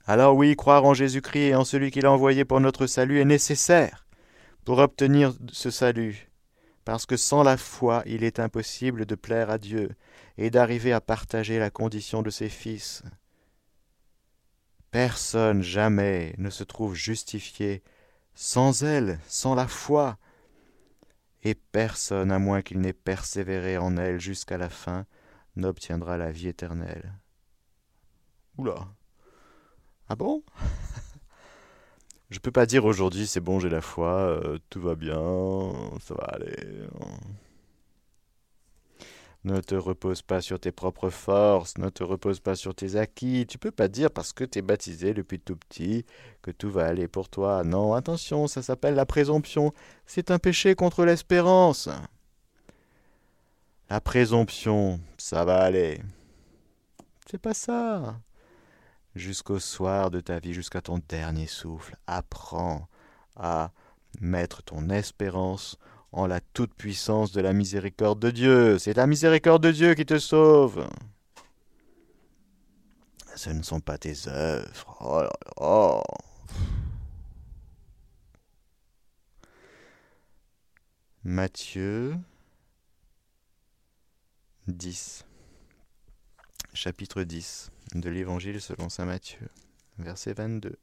Alors 0.07 0.35
oui, 0.35 0.55
croire 0.55 0.85
en 0.85 0.95
Jésus-Christ 0.95 1.49
et 1.49 1.55
en 1.55 1.63
celui 1.63 1.91
qu'il 1.91 2.07
a 2.07 2.11
envoyé 2.11 2.45
pour 2.45 2.59
notre 2.59 2.87
salut 2.87 3.19
est 3.19 3.25
nécessaire 3.25 4.07
pour 4.65 4.79
obtenir 4.79 5.33
ce 5.51 5.69
salut, 5.69 6.31
parce 6.83 7.05
que 7.05 7.15
sans 7.15 7.43
la 7.43 7.57
foi, 7.57 8.01
il 8.07 8.23
est 8.23 8.39
impossible 8.39 9.05
de 9.05 9.15
plaire 9.15 9.51
à 9.51 9.59
Dieu 9.59 9.91
et 10.37 10.49
d'arriver 10.49 10.91
à 10.91 11.01
partager 11.01 11.59
la 11.59 11.69
condition 11.69 12.23
de 12.23 12.29
ses 12.31 12.49
fils. 12.49 13.03
Personne 14.89 15.61
jamais 15.61 16.33
ne 16.39 16.49
se 16.49 16.63
trouve 16.63 16.95
justifié 16.95 17.83
sans 18.33 18.83
elle, 18.83 19.19
sans 19.27 19.53
la 19.53 19.67
foi, 19.67 20.17
et 21.43 21.55
personne, 21.55 22.31
à 22.31 22.39
moins 22.39 22.61
qu'il 22.61 22.79
n'ait 22.79 22.93
persévéré 22.93 23.77
en 23.77 23.97
elle 23.97 24.19
jusqu'à 24.19 24.57
la 24.57 24.69
fin, 24.69 25.05
n'obtiendra 25.55 26.17
la 26.17 26.31
vie 26.31 26.47
éternelle. 26.47 27.13
Oula. 28.57 28.87
Ah 30.09 30.15
bon? 30.15 30.43
Je 32.29 32.39
peux 32.39 32.51
pas 32.51 32.65
dire 32.65 32.85
aujourd'hui 32.85 33.25
c'est 33.25 33.39
bon, 33.39 33.59
j'ai 33.59 33.69
la 33.69 33.81
foi, 33.81 34.13
euh, 34.13 34.59
tout 34.69 34.81
va 34.81 34.95
bien, 34.95 35.21
ça 35.99 36.13
va 36.13 36.25
aller. 36.25 36.55
Ne 39.45 39.61
te 39.61 39.75
repose 39.75 40.21
pas 40.21 40.41
sur 40.41 40.59
tes 40.59 40.73
propres 40.73 41.09
forces, 41.09 41.77
ne 41.77 41.87
te 41.89 42.03
repose 42.03 42.41
pas 42.41 42.55
sur 42.55 42.75
tes 42.75 42.97
acquis. 42.97 43.45
Tu 43.47 43.57
peux 43.57 43.71
pas 43.71 43.87
dire 43.87 44.11
parce 44.11 44.33
que 44.33 44.43
tu 44.43 44.59
es 44.59 44.61
baptisé 44.61 45.13
depuis 45.13 45.39
tout 45.39 45.55
petit 45.55 46.05
que 46.41 46.51
tout 46.51 46.69
va 46.69 46.85
aller 46.85 47.07
pour 47.07 47.29
toi. 47.29 47.63
Non, 47.63 47.93
attention, 47.93 48.47
ça 48.47 48.61
s'appelle 48.61 48.95
la 48.95 49.05
présomption. 49.05 49.73
C'est 50.05 50.29
un 50.29 50.39
péché 50.39 50.75
contre 50.75 51.05
l'espérance. 51.05 51.87
La 53.89 54.01
présomption, 54.01 54.99
ça 55.17 55.45
va 55.45 55.61
aller. 55.61 56.01
C'est 57.31 57.41
pas 57.41 57.53
ça. 57.53 58.19
Jusqu'au 59.15 59.59
soir 59.59 60.11
de 60.11 60.19
ta 60.19 60.39
vie, 60.39 60.53
jusqu'à 60.53 60.81
ton 60.81 60.99
dernier 61.07 61.47
souffle, 61.47 61.95
apprends 62.07 62.89
à 63.37 63.71
mettre 64.19 64.63
ton 64.63 64.89
espérance 64.89 65.77
en 66.11 66.27
la 66.27 66.39
toute-puissance 66.41 67.31
de 67.31 67.41
la 67.41 67.53
miséricorde 67.53 68.19
de 68.19 68.31
Dieu. 68.31 68.79
C'est 68.79 68.95
la 68.95 69.07
miséricorde 69.07 69.63
de 69.63 69.71
Dieu 69.71 69.93
qui 69.93 70.05
te 70.05 70.17
sauve. 70.17 70.87
Ce 73.35 73.49
ne 73.49 73.63
sont 73.63 73.79
pas 73.79 73.97
tes 73.97 74.27
œuvres. 74.27 75.39
Oh. 75.57 76.01
Matthieu 81.23 82.17
10. 84.67 85.25
Chapitre 86.73 87.23
10 87.23 87.71
de 87.95 88.09
l'Évangile 88.09 88.61
selon 88.61 88.89
Saint 88.89 89.05
Matthieu, 89.05 89.49
verset 89.97 90.33
22. 90.33 90.75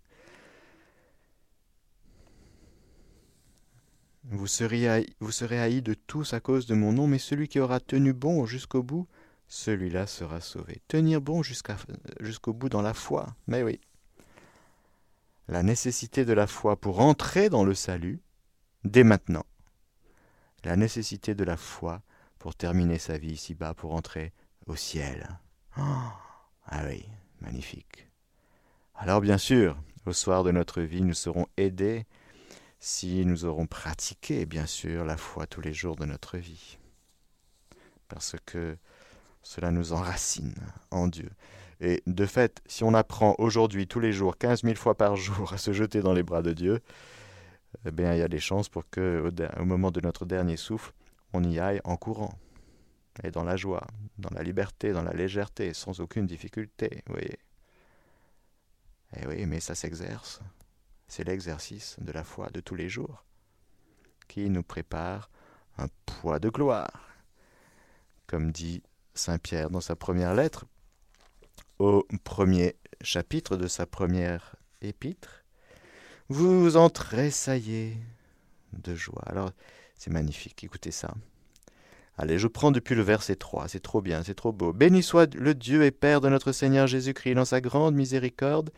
Vous 4.30 4.46
serez, 4.48 4.88
haïs 4.88 5.82
de 5.82 5.94
tous 5.94 6.34
à 6.34 6.40
cause 6.40 6.66
de 6.66 6.74
mon 6.74 6.92
nom, 6.92 7.06
mais 7.06 7.18
celui 7.18 7.48
qui 7.48 7.60
aura 7.60 7.78
tenu 7.80 8.12
bon 8.12 8.44
jusqu'au 8.44 8.82
bout, 8.82 9.06
celui-là 9.46 10.06
sera 10.06 10.40
sauvé. 10.40 10.82
Tenir 10.88 11.20
bon 11.20 11.42
jusqu'au 11.42 12.52
bout 12.52 12.68
dans 12.68 12.82
la 12.82 12.94
foi, 12.94 13.36
mais 13.46 13.62
oui. 13.62 13.80
La 15.46 15.62
nécessité 15.62 16.24
de 16.24 16.32
la 16.32 16.48
foi 16.48 16.74
pour 16.74 17.00
entrer 17.00 17.48
dans 17.50 17.64
le 17.64 17.74
salut, 17.74 18.20
dès 18.82 19.04
maintenant. 19.04 19.46
La 20.64 20.74
nécessité 20.74 21.36
de 21.36 21.44
la 21.44 21.56
foi 21.56 22.02
pour 22.40 22.56
terminer 22.56 22.98
sa 22.98 23.18
vie 23.18 23.32
ici-bas, 23.32 23.74
pour 23.74 23.94
entrer 23.94 24.32
au 24.66 24.74
ciel. 24.74 25.38
Ah 25.76 26.82
oui, 26.88 27.08
magnifique. 27.40 28.08
Alors 28.96 29.20
bien 29.20 29.38
sûr, 29.38 29.78
au 30.04 30.12
soir 30.12 30.42
de 30.42 30.50
notre 30.50 30.82
vie, 30.82 31.02
nous 31.02 31.14
serons 31.14 31.46
aidés 31.56 32.06
si 32.78 33.24
nous 33.24 33.44
aurons 33.44 33.66
pratiqué, 33.66 34.46
bien 34.46 34.66
sûr, 34.66 35.04
la 35.04 35.16
foi 35.16 35.46
tous 35.46 35.60
les 35.60 35.72
jours 35.72 35.96
de 35.96 36.04
notre 36.04 36.38
vie. 36.38 36.78
Parce 38.08 38.36
que 38.44 38.76
cela 39.42 39.70
nous 39.70 39.92
enracine 39.92 40.54
en 40.90 41.08
Dieu. 41.08 41.30
Et 41.80 42.02
de 42.06 42.26
fait, 42.26 42.62
si 42.66 42.84
on 42.84 42.94
apprend 42.94 43.34
aujourd'hui, 43.38 43.86
tous 43.86 44.00
les 44.00 44.12
jours, 44.12 44.38
quinze 44.38 44.62
mille 44.62 44.76
fois 44.76 44.96
par 44.96 45.16
jour, 45.16 45.52
à 45.52 45.58
se 45.58 45.72
jeter 45.72 46.00
dans 46.00 46.14
les 46.14 46.22
bras 46.22 46.42
de 46.42 46.52
Dieu, 46.52 46.80
eh 47.84 47.90
bien, 47.90 48.14
il 48.14 48.18
y 48.18 48.22
a 48.22 48.28
des 48.28 48.38
chances 48.38 48.68
pour 48.68 48.88
que, 48.90 49.30
au, 49.58 49.64
moment 49.64 49.90
de 49.90 50.00
notre 50.00 50.24
dernier 50.24 50.56
souffle, 50.56 50.92
on 51.32 51.44
y 51.44 51.58
aille 51.58 51.80
en 51.84 51.96
courant. 51.96 52.38
Et 53.22 53.30
dans 53.30 53.44
la 53.44 53.56
joie, 53.56 53.86
dans 54.18 54.30
la 54.34 54.42
liberté, 54.42 54.92
dans 54.92 55.02
la 55.02 55.12
légèreté, 55.12 55.74
sans 55.74 56.00
aucune 56.00 56.26
difficulté, 56.26 57.02
vous 57.06 57.14
voyez. 57.14 57.38
Eh 59.16 59.26
oui, 59.26 59.46
mais 59.46 59.60
ça 59.60 59.74
s'exerce. 59.74 60.40
C'est 61.08 61.24
l'exercice 61.24 61.96
de 62.00 62.12
la 62.12 62.24
foi 62.24 62.50
de 62.50 62.60
tous 62.60 62.74
les 62.74 62.88
jours 62.88 63.24
qui 64.28 64.50
nous 64.50 64.62
prépare 64.62 65.30
un 65.78 65.86
poids 66.04 66.38
de 66.38 66.48
gloire. 66.48 67.08
Comme 68.26 68.50
dit 68.50 68.82
Saint 69.14 69.38
Pierre 69.38 69.70
dans 69.70 69.80
sa 69.80 69.96
première 69.96 70.34
lettre, 70.34 70.66
au 71.78 72.06
premier 72.24 72.76
chapitre 73.02 73.56
de 73.56 73.66
sa 73.66 73.86
première 73.86 74.56
épître, 74.80 75.44
vous 76.28 76.76
en 76.76 76.90
tressaillez 76.90 77.96
de 78.72 78.94
joie. 78.94 79.22
Alors, 79.26 79.52
c'est 79.96 80.12
magnifique, 80.12 80.64
écoutez 80.64 80.90
ça. 80.90 81.14
Allez, 82.18 82.38
je 82.38 82.48
prends 82.48 82.70
depuis 82.70 82.94
le 82.94 83.02
verset 83.02 83.36
3, 83.36 83.68
c'est 83.68 83.80
trop 83.80 84.00
bien, 84.00 84.22
c'est 84.22 84.34
trop 84.34 84.52
beau. 84.52 84.72
Béni 84.72 85.02
soit 85.02 85.34
le 85.34 85.54
Dieu 85.54 85.84
et 85.84 85.90
Père 85.90 86.22
de 86.22 86.30
notre 86.30 86.50
Seigneur 86.50 86.86
Jésus-Christ, 86.86 87.34
dans 87.34 87.44
sa 87.44 87.60
grande 87.60 87.94
miséricorde, 87.94 88.70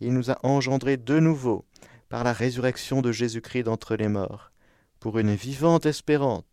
il 0.00 0.12
nous 0.12 0.30
a 0.30 0.38
engendrés 0.42 0.96
de 0.96 1.18
nouveau 1.18 1.64
par 2.08 2.24
la 2.24 2.32
résurrection 2.32 3.02
de 3.02 3.12
Jésus-Christ 3.12 3.64
d'entre 3.64 3.96
les 3.96 4.08
morts, 4.08 4.52
pour 5.00 5.18
une 5.18 5.34
vivante 5.34 5.86
espérance, 5.86 6.44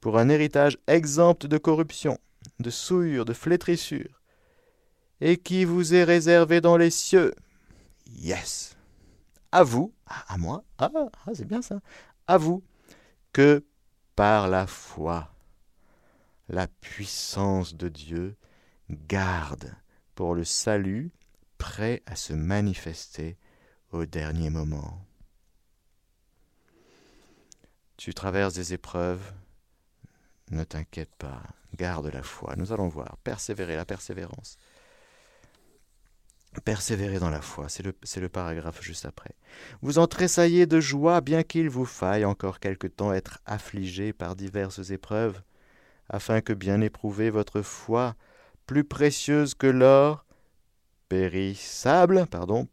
pour 0.00 0.18
un 0.18 0.28
héritage 0.28 0.78
exempt 0.86 1.46
de 1.46 1.58
corruption, 1.58 2.18
de 2.58 2.70
souillure, 2.70 3.24
de 3.24 3.32
flétrissure, 3.32 4.20
et 5.20 5.36
qui 5.36 5.64
vous 5.64 5.94
est 5.94 6.04
réservé 6.04 6.60
dans 6.60 6.76
les 6.76 6.90
cieux. 6.90 7.34
Yes. 8.10 8.76
À 9.52 9.62
vous, 9.62 9.92
à, 10.06 10.36
moi, 10.38 10.64
ah, 10.78 10.90
ah 10.94 11.30
c'est 11.34 11.46
bien 11.46 11.62
ça, 11.62 11.80
à 12.26 12.38
vous, 12.38 12.62
que 13.32 13.64
par 14.16 14.48
la 14.48 14.66
foi, 14.66 15.32
la 16.48 16.66
puissance 16.66 17.74
de 17.74 17.88
Dieu 17.88 18.36
garde 18.90 19.74
pour 20.14 20.34
le 20.34 20.44
salut 20.44 21.12
prêt 21.62 22.02
à 22.06 22.16
se 22.16 22.32
manifester 22.32 23.38
au 23.92 24.04
dernier 24.04 24.50
moment. 24.50 25.06
Tu 27.96 28.12
traverses 28.14 28.54
des 28.54 28.74
épreuves, 28.74 29.22
ne 30.50 30.64
t'inquiète 30.64 31.14
pas, 31.18 31.40
garde 31.76 32.08
la 32.08 32.24
foi. 32.24 32.56
Nous 32.56 32.72
allons 32.72 32.88
voir, 32.88 33.16
persévérer, 33.22 33.76
la 33.76 33.84
persévérance. 33.84 34.56
Persévérer 36.64 37.20
dans 37.20 37.30
la 37.30 37.40
foi, 37.40 37.68
c'est 37.68 37.84
le, 37.84 38.28
paragraphe 38.28 38.82
juste 38.82 39.06
après. 39.06 39.36
Vous 39.82 40.00
en 40.00 40.08
tressaillez 40.08 40.66
de 40.66 40.80
joie, 40.80 41.20
bien 41.20 41.44
qu'il 41.44 41.70
vous 41.70 41.86
faille 41.86 42.24
encore 42.24 42.58
quelque 42.58 42.88
temps 42.88 43.12
être 43.12 43.38
affligé 43.46 44.12
par 44.12 44.34
diverses 44.34 44.90
épreuves, 44.90 45.40
afin 46.08 46.40
que 46.40 46.54
bien 46.54 46.80
éprouvée 46.80 47.30
votre 47.30 47.62
foi, 47.62 48.16
plus 48.66 48.82
précieuse 48.82 49.54
que 49.54 49.68
l'or, 49.68 50.26
périssable, 51.12 52.26
pardon, 52.26 52.68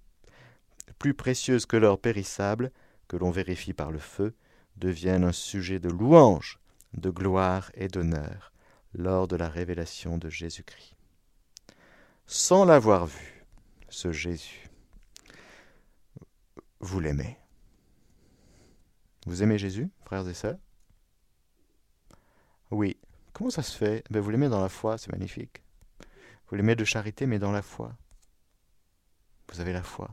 plus 0.98 1.14
précieuse 1.14 1.66
que 1.66 1.76
l'or 1.76 2.00
périssable, 2.00 2.72
que 3.10 3.18
l'on 3.18 3.32
vérifie 3.32 3.74
par 3.74 3.92
le 3.92 4.00
feu, 4.00 4.34
devienne 4.78 5.26
un 5.26 5.34
sujet 5.34 5.78
de 5.78 5.90
louange, 5.90 6.58
de 6.94 7.10
gloire 7.10 7.70
et 7.74 7.90
d'honneur 7.90 8.54
lors 8.94 9.28
de 9.28 9.36
la 9.36 9.50
révélation 9.50 10.18
de 10.18 10.30
Jésus-Christ. 10.30 10.96
Sans 12.28 12.64
l'avoir 12.64 13.08
vu, 13.08 13.46
ce 13.90 14.14
Jésus, 14.14 14.70
vous 16.80 17.02
l'aimez. 17.02 17.38
Vous 19.26 19.44
aimez 19.44 19.58
Jésus, 19.58 19.90
frères 20.06 20.26
et 20.30 20.34
sœurs? 20.34 20.60
Oui. 22.72 22.96
Comment 23.34 23.50
ça 23.50 23.64
se 23.64 23.76
fait? 23.76 24.06
Ben, 24.10 24.22
Vous 24.22 24.30
l'aimez 24.30 24.48
dans 24.48 24.62
la 24.62 24.70
foi, 24.70 24.98
c'est 24.98 25.12
magnifique. 25.12 25.62
Vous 26.48 26.56
l'aimez 26.56 26.78
de 26.78 26.86
charité, 26.86 27.26
mais 27.26 27.38
dans 27.38 27.52
la 27.52 27.62
foi. 27.62 27.98
Vous 29.52 29.62
avez 29.62 29.74
la 29.74 29.84
foi 29.84 30.10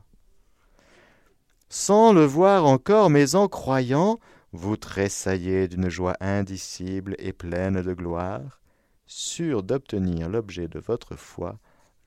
sans 1.68 2.12
le 2.12 2.24
voir 2.24 2.64
encore, 2.64 3.10
mais 3.10 3.34
en 3.34 3.48
croyant, 3.48 4.18
vous 4.52 4.76
tressaillez 4.76 5.68
d'une 5.68 5.88
joie 5.88 6.16
indicible 6.20 7.16
et 7.18 7.32
pleine 7.32 7.82
de 7.82 7.92
gloire, 7.92 8.60
sûr 9.06 9.62
d'obtenir 9.62 10.28
l'objet 10.28 10.68
de 10.68 10.78
votre 10.78 11.16
foi, 11.16 11.58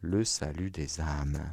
le 0.01 0.23
salut 0.23 0.71
des 0.71 1.01
âmes. 1.01 1.43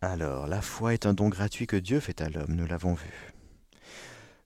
Alors, 0.00 0.48
la 0.48 0.60
foi 0.60 0.94
est 0.94 1.06
un 1.06 1.14
don 1.14 1.28
gratuit 1.28 1.68
que 1.68 1.76
Dieu 1.76 2.00
fait 2.00 2.20
à 2.20 2.28
l'homme, 2.28 2.56
nous 2.56 2.66
l'avons 2.66 2.94
vu. 2.94 3.32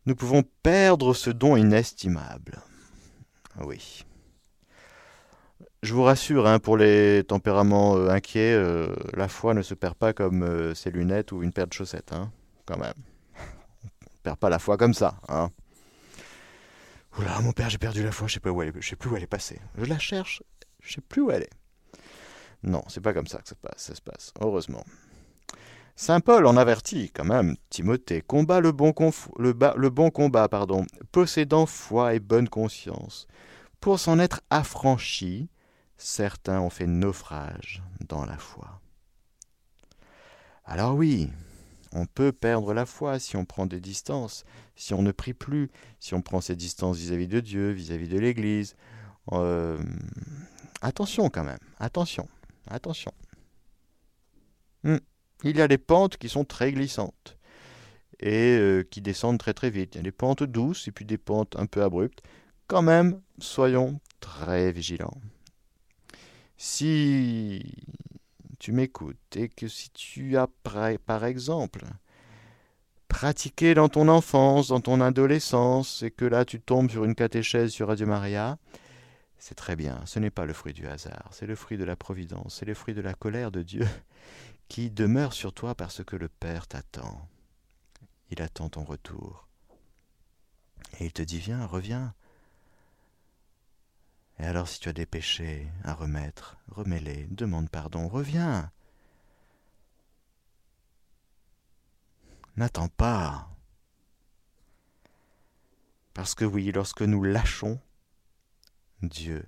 Nous 0.05 0.15
pouvons 0.15 0.45
perdre 0.63 1.15
ce 1.15 1.31
don 1.31 1.57
inestimable. 1.57 2.61
Oui. 3.61 4.05
Je 5.87 5.95
vous 5.95 6.03
rassure, 6.03 6.49
hein, 6.49 6.59
pour 6.59 6.77
les 6.77 7.23
tempéraments 7.23 7.97
euh, 7.97 8.09
inquiets, 8.09 8.55
euh, 8.55 8.93
la 9.15 9.29
foi 9.29 9.55
ne 9.55 9.63
se 9.63 9.73
perd 9.73 9.95
pas 9.95 10.13
comme 10.13 10.43
euh, 10.43 10.75
ses 10.75 10.91
lunettes 10.91 11.31
ou 11.31 11.45
une 11.45 11.53
paire 11.53 11.69
de 11.69 11.73
chaussettes, 11.73 12.13
hein, 12.13 12.33
quand 12.65 12.77
même. 12.77 12.93
On 13.85 14.23
perd 14.25 14.37
pas 14.37 14.51
la 14.51 14.59
foi 14.59 14.77
comme 14.79 14.95
ça. 14.95 15.21
Hein. 15.29 15.53
Oula, 17.17 17.41
mon 17.41 17.53
père, 17.53 17.71
j'ai 17.71 17.79
perdu 17.79 18.03
la 18.03 18.11
foi, 18.11 18.27
je 18.27 18.35
sais 18.35 18.41
pas 18.41 18.51
où 18.51 18.61
elle 18.63 18.73
je 18.81 18.89
sais 18.89 18.97
plus 18.97 19.11
où 19.11 19.17
elle 19.17 19.23
est 19.23 19.29
passée. 19.29 19.61
Je 19.79 19.85
la 19.85 19.97
cherche, 20.01 20.43
je 20.83 20.95
sais 20.95 21.01
plus 21.01 21.23
où 21.23 21.31
elle 21.31 21.43
est. 21.43 21.53
Non, 22.65 22.83
c'est 22.89 23.01
pas 23.01 23.15
comme 23.15 23.29
ça 23.29 23.39
que 23.39 23.49
ça, 23.49 23.55
passe, 23.55 23.85
ça 23.85 23.95
se 23.95 24.03
passe, 24.03 24.33
heureusement. 24.41 24.83
Saint 25.95 26.19
Paul 26.19 26.47
en 26.47 26.57
avertit 26.57 27.13
quand 27.15 27.25
même 27.25 27.55
Timothée 27.71 28.23
combat 28.23 28.59
le 28.59 28.73
bon, 28.73 28.93
le 29.39 29.91
bon 29.91 30.11
combat, 30.11 30.49
pardon, 30.49 30.85
possédant 31.13 31.65
foi 31.65 32.15
et 32.15 32.19
bonne 32.19 32.49
conscience. 32.49 33.29
Pour 33.79 34.01
s'en 34.01 34.19
être 34.19 34.41
affranchi, 34.51 35.49
certains 35.97 36.61
ont 36.61 36.71
fait 36.71 36.87
naufrage 36.87 37.83
dans 38.09 38.25
la 38.25 38.39
foi. 38.39 38.81
Alors 40.65 40.95
oui, 40.95 41.31
on 41.93 42.07
peut 42.07 42.33
perdre 42.33 42.75
la 42.75 42.87
foi 42.87 43.19
si 43.19 43.37
on 43.37 43.45
prend 43.45 43.67
des 43.67 43.81
distances, 43.81 44.45
si 44.75 44.95
on 44.95 45.03
ne 45.03 45.13
prie 45.13 45.35
plus, 45.35 45.71
si 46.01 46.15
on 46.15 46.23
prend 46.23 46.41
ses 46.41 46.57
distances 46.57 46.99
vis-à-vis 46.99 47.29
de 47.29 47.41
Dieu, 47.41 47.71
vis-à-vis 47.71 48.09
de 48.09 48.19
l'Église. 48.19 48.77
Euh, 49.33 49.79
attention 50.83 51.31
quand 51.31 51.45
même, 51.45 51.59
attention, 51.79 52.29
attention. 52.69 53.13
Hmm. 54.83 54.99
Il 55.45 55.57
y 55.57 55.63
a 55.63 55.69
des 55.69 55.79
pentes 55.79 56.17
qui 56.17 56.29
sont 56.29 56.45
très 56.45 56.73
glissantes 56.73 57.39
et 58.21 58.57
euh, 58.59 58.83
qui 58.83 59.01
descendent 59.01 59.39
très 59.39 59.55
très 59.55 59.71
vite. 59.71 59.95
Il 59.95 59.99
y 59.99 60.01
a 60.01 60.05
des 60.05 60.13
pentes 60.13 60.43
douces 60.43 60.89
et 60.89 60.93
puis 60.93 61.05
des 61.05 61.19
pentes 61.19 61.57
un 61.57 61.67
peu 61.67 61.83
abruptes. 61.83 62.23
Quand 62.67 62.83
même, 62.83 63.21
soyons 63.39 64.01
très 64.21 64.73
vigilants. 64.73 65.21
Si 66.57 67.63
tu 68.59 68.73
m'écoutes 68.73 69.37
et 69.37 69.49
que 69.49 69.69
si 69.69 69.91
tu 69.91 70.37
as, 70.37 70.49
par 71.07 71.25
exemple, 71.25 71.85
pratiqué 73.09 73.75
dans 73.75 73.89
ton 73.89 74.09
enfance, 74.09 74.69
dans 74.69 74.81
ton 74.81 75.01
adolescence, 75.01 76.03
et 76.03 76.11
que 76.11 76.25
là 76.25 76.45
tu 76.45 76.61
tombes 76.61 76.91
sur 76.91 77.05
une 77.05 77.15
catéchèse 77.15 77.71
sur 77.71 77.89
Radio 77.89 78.07
Maria, 78.07 78.59
c'est 79.39 79.55
très 79.55 79.77
bien, 79.77 80.01
ce 80.07 80.19
n'est 80.19 80.31
pas 80.31 80.47
le 80.47 80.53
fruit 80.53 80.73
du 80.73 80.87
hasard, 80.87 81.29
c'est 81.31 81.47
le 81.47 81.55
fruit 81.55 81.79
de 81.79 81.85
la 81.85 81.97
providence, 81.97 82.57
c'est 82.59 82.65
le 82.65 82.75
fruit 82.75 82.95
de 82.95 83.01
la 83.01 83.15
colère 83.15 83.51
de 83.51 83.63
Dieu 83.63 83.87
qui 84.69 84.91
demeure 84.91 85.33
sur 85.33 85.53
toi 85.53 85.75
parce 85.75 86.03
que 86.05 86.17
le 86.17 86.29
Père 86.29 86.67
t'attend. 86.67 87.29
Il 88.31 88.43
attend 88.43 88.69
ton 88.69 88.83
retour. 88.83 89.47
Et 90.99 91.05
il 91.07 91.13
te 91.13 91.23
dit, 91.23 91.39
viens, 91.39 91.65
reviens. 91.65 92.15
Et 94.39 94.45
alors 94.45 94.69
si 94.69 94.81
tu 94.81 94.89
as 94.89 94.93
des 94.93 95.07
péchés 95.07 95.69
à 95.83 95.95
remettre, 95.95 96.57
remets-les, 96.69 97.27
demande 97.31 97.71
pardon, 97.71 98.09
reviens. 98.09 98.71
N'attends 102.57 102.89
pas. 102.89 103.51
Parce 106.15 106.35
que 106.35 106.45
oui, 106.45 106.73
lorsque 106.73 107.03
nous 107.03 107.23
lâchons 107.23 107.81
Dieu, 109.03 109.47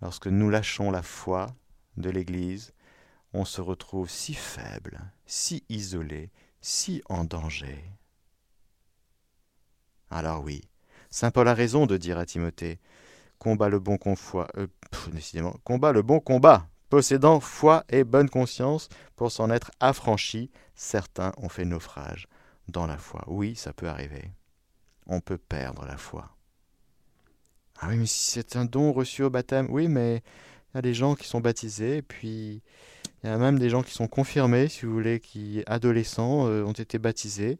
lorsque 0.00 0.26
nous 0.26 0.50
lâchons 0.50 0.90
la 0.90 1.02
foi 1.02 1.54
de 1.96 2.10
l'Église, 2.10 2.72
on 3.32 3.44
se 3.44 3.60
retrouve 3.60 4.10
si 4.10 4.34
faible, 4.34 5.00
si 5.26 5.64
isolé, 5.68 6.30
si 6.60 7.02
en 7.08 7.24
danger. 7.24 7.84
Alors 10.10 10.42
oui, 10.42 10.62
Saint 11.10 11.30
Paul 11.30 11.46
a 11.46 11.54
raison 11.54 11.86
de 11.86 11.96
dire 11.96 12.18
à 12.18 12.26
Timothée 12.26 12.80
combat 13.40 13.68
le 13.70 13.80
bon 13.80 13.98
euh, 14.56 14.66
décidément, 15.12 15.56
combat 15.64 15.90
le 15.90 16.02
bon 16.02 16.20
combat, 16.20 16.68
possédant 16.90 17.40
foi 17.40 17.84
et 17.88 18.04
bonne 18.04 18.28
conscience 18.28 18.88
pour 19.16 19.32
s'en 19.32 19.50
être 19.50 19.72
affranchi. 19.80 20.50
Certains 20.76 21.32
ont 21.38 21.48
fait 21.48 21.64
naufrage 21.64 22.28
dans 22.68 22.86
la 22.86 22.98
foi. 22.98 23.24
Oui, 23.26 23.56
ça 23.56 23.72
peut 23.72 23.88
arriver. 23.88 24.30
On 25.06 25.20
peut 25.20 25.38
perdre 25.38 25.84
la 25.86 25.96
foi. 25.96 26.36
Ah 27.80 27.88
oui, 27.88 27.96
mais 27.96 28.06
si 28.06 28.30
c'est 28.30 28.56
un 28.56 28.66
don 28.66 28.92
reçu 28.92 29.22
au 29.22 29.30
baptême, 29.30 29.66
oui, 29.70 29.88
mais 29.88 30.22
il 30.72 30.76
y 30.76 30.78
a 30.78 30.82
des 30.82 30.94
gens 30.94 31.14
qui 31.14 31.26
sont 31.26 31.40
baptisés, 31.40 31.96
et 31.96 32.02
puis 32.02 32.62
il 33.22 33.26
y 33.26 33.32
a 33.32 33.38
même 33.38 33.58
des 33.58 33.70
gens 33.70 33.82
qui 33.82 33.92
sont 33.92 34.06
confirmés, 34.06 34.68
si 34.68 34.84
vous 34.84 34.92
voulez, 34.92 35.18
qui, 35.18 35.62
adolescents, 35.66 36.44
ont 36.44 36.72
été 36.72 36.98
baptisés. 36.98 37.58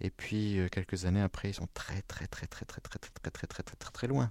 Et 0.00 0.10
puis, 0.10 0.58
quelques 0.72 1.04
années 1.04 1.22
après, 1.22 1.50
ils 1.50 1.54
sont 1.54 1.68
très, 1.72 2.02
très, 2.02 2.26
très, 2.26 2.46
très, 2.46 2.64
très, 2.64 2.80
très, 2.80 2.98
très, 2.98 3.10
très, 3.10 3.30
très, 3.30 3.46
très, 3.46 3.62
très, 3.62 3.76
très, 3.76 3.90
très 3.92 4.06
loin. 4.08 4.30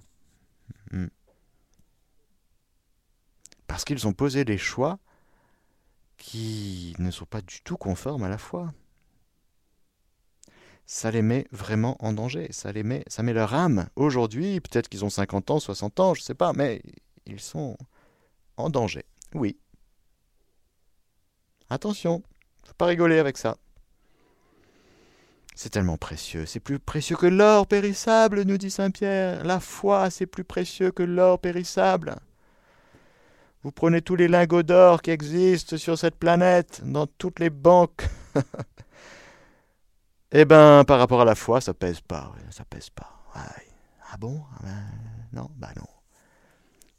Parce 3.66 3.84
qu'ils 3.84 4.06
ont 4.06 4.12
posé 4.12 4.44
des 4.44 4.58
choix 4.58 4.98
qui 6.16 6.94
ne 6.98 7.10
sont 7.10 7.26
pas 7.26 7.40
du 7.40 7.60
tout 7.62 7.76
conformes 7.76 8.22
à 8.22 8.28
la 8.28 8.38
foi. 8.38 8.72
Ça 10.86 11.10
les 11.10 11.22
met 11.22 11.46
vraiment 11.50 11.96
en 12.04 12.12
danger, 12.12 12.52
ça 12.52 12.70
les 12.70 12.82
met, 12.82 13.04
ça 13.06 13.22
met 13.22 13.32
leur 13.32 13.54
âme. 13.54 13.88
Aujourd'hui, 13.96 14.60
peut-être 14.60 14.88
qu'ils 14.88 15.04
ont 15.04 15.10
50 15.10 15.50
ans, 15.50 15.58
60 15.58 16.00
ans, 16.00 16.14
je 16.14 16.20
ne 16.20 16.24
sais 16.24 16.34
pas, 16.34 16.52
mais 16.52 16.82
ils 17.26 17.40
sont 17.40 17.76
en 18.56 18.70
danger. 18.70 19.04
Oui. 19.34 19.58
Attention, 21.70 22.22
faut 22.64 22.74
pas 22.74 22.86
rigoler 22.86 23.18
avec 23.18 23.38
ça. 23.38 23.56
C'est 25.54 25.70
tellement 25.70 25.96
précieux, 25.96 26.46
c'est 26.46 26.60
plus 26.60 26.80
précieux 26.80 27.16
que 27.16 27.26
l'or 27.26 27.66
périssable, 27.68 28.42
nous 28.42 28.58
dit 28.58 28.70
Saint 28.70 28.90
Pierre. 28.90 29.44
La 29.44 29.60
foi, 29.60 30.10
c'est 30.10 30.26
plus 30.26 30.42
précieux 30.42 30.90
que 30.90 31.04
l'or 31.04 31.38
périssable. 31.38 32.16
Vous 33.62 33.70
prenez 33.70 34.02
tous 34.02 34.16
les 34.16 34.28
lingots 34.28 34.64
d'or 34.64 35.00
qui 35.00 35.10
existent 35.10 35.76
sur 35.76 35.96
cette 35.96 36.16
planète, 36.16 36.82
dans 36.84 37.06
toutes 37.06 37.38
les 37.38 37.50
banques. 37.50 38.08
eh 40.32 40.44
ben, 40.44 40.84
par 40.84 40.98
rapport 40.98 41.20
à 41.20 41.24
la 41.24 41.36
foi, 41.36 41.60
ça 41.60 41.72
pèse 41.72 42.00
pas, 42.00 42.32
ça 42.50 42.64
pèse 42.64 42.90
pas. 42.90 43.10
Ah 43.34 44.16
bon? 44.18 44.42
Ah 44.56 44.62
ben, 44.62 44.84
Non, 45.32 45.50
bah 45.56 45.70
non. 45.76 45.88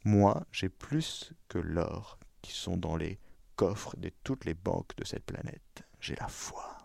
Moi, 0.04 0.44
j'ai 0.50 0.68
plus 0.68 1.32
que 1.48 1.58
l'or 1.58 2.18
qui 2.42 2.52
sont 2.52 2.76
dans 2.76 2.96
les 2.96 3.18
coffres 3.56 3.96
de 3.96 4.10
toutes 4.22 4.44
les 4.44 4.54
banques 4.54 4.96
de 4.96 5.04
cette 5.04 5.24
planète. 5.24 5.84
J'ai 6.00 6.14
la 6.16 6.28
foi. 6.28 6.75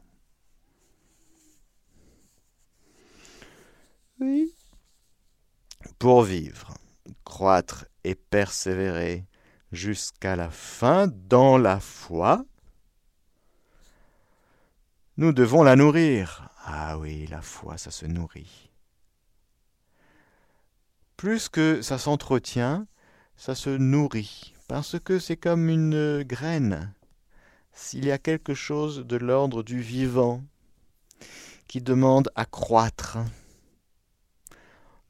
Pour 5.97 6.23
vivre, 6.23 6.75
croître 7.23 7.86
et 8.03 8.15
persévérer 8.15 9.25
jusqu'à 9.71 10.36
la 10.36 10.49
fin 10.49 11.07
dans 11.07 11.57
la 11.57 11.79
foi, 11.79 12.45
nous 15.17 15.34
devons 15.34 15.63
la 15.63 15.75
nourrir. 15.75 16.49
Ah 16.63 16.97
oui, 16.99 17.25
la 17.27 17.41
foi, 17.41 17.77
ça 17.77 17.89
se 17.89 18.05
nourrit. 18.05 18.69
Plus 21.17 21.49
que 21.49 21.81
ça 21.81 21.97
s'entretient, 21.97 22.88
ça 23.36 23.55
se 23.55 23.69
nourrit, 23.69 24.53
parce 24.67 24.99
que 24.99 25.17
c'est 25.19 25.38
comme 25.38 25.69
une 25.69 26.23
graine. 26.23 26.93
S'il 27.73 28.05
y 28.05 28.12
a 28.12 28.17
quelque 28.17 28.53
chose 28.53 29.05
de 29.05 29.17
l'ordre 29.17 29.63
du 29.63 29.81
vivant 29.81 30.43
qui 31.67 31.81
demande 31.81 32.29
à 32.36 32.45
croître, 32.45 33.17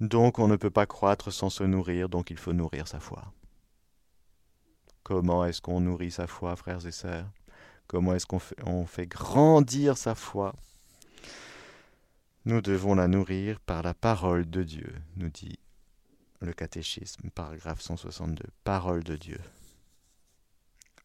donc 0.01 0.39
on 0.39 0.47
ne 0.47 0.55
peut 0.55 0.71
pas 0.71 0.87
croître 0.87 1.31
sans 1.31 1.51
se 1.51 1.63
nourrir, 1.63 2.09
donc 2.09 2.31
il 2.31 2.37
faut 2.37 2.53
nourrir 2.53 2.87
sa 2.87 2.99
foi. 2.99 3.31
Comment 5.03 5.45
est-ce 5.45 5.61
qu'on 5.61 5.79
nourrit 5.79 6.11
sa 6.11 6.25
foi, 6.25 6.55
frères 6.55 6.85
et 6.85 6.91
sœurs? 6.91 7.31
Comment 7.85 8.15
est-ce 8.15 8.25
qu'on 8.25 8.85
fait, 8.85 9.05
grandir 9.05 9.97
sa 9.97 10.15
foi? 10.15 10.55
Nous 12.45 12.61
devons 12.61 12.95
la 12.95 13.07
nourrir 13.07 13.59
par 13.59 13.83
la 13.83 13.93
parole 13.93 14.49
de 14.49 14.63
Dieu, 14.63 14.91
nous 15.17 15.29
dit 15.29 15.59
le 16.39 16.53
catéchisme, 16.53 17.29
paragraphe 17.29 17.81
162, 17.81 18.43
parole 18.63 19.03
de 19.03 19.15
Dieu. 19.15 19.39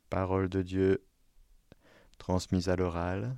Parole 0.09 0.49
de 0.49 0.63
Dieu 0.63 1.05
transmise 2.17 2.71
à 2.71 2.77
l'oral, 2.77 3.37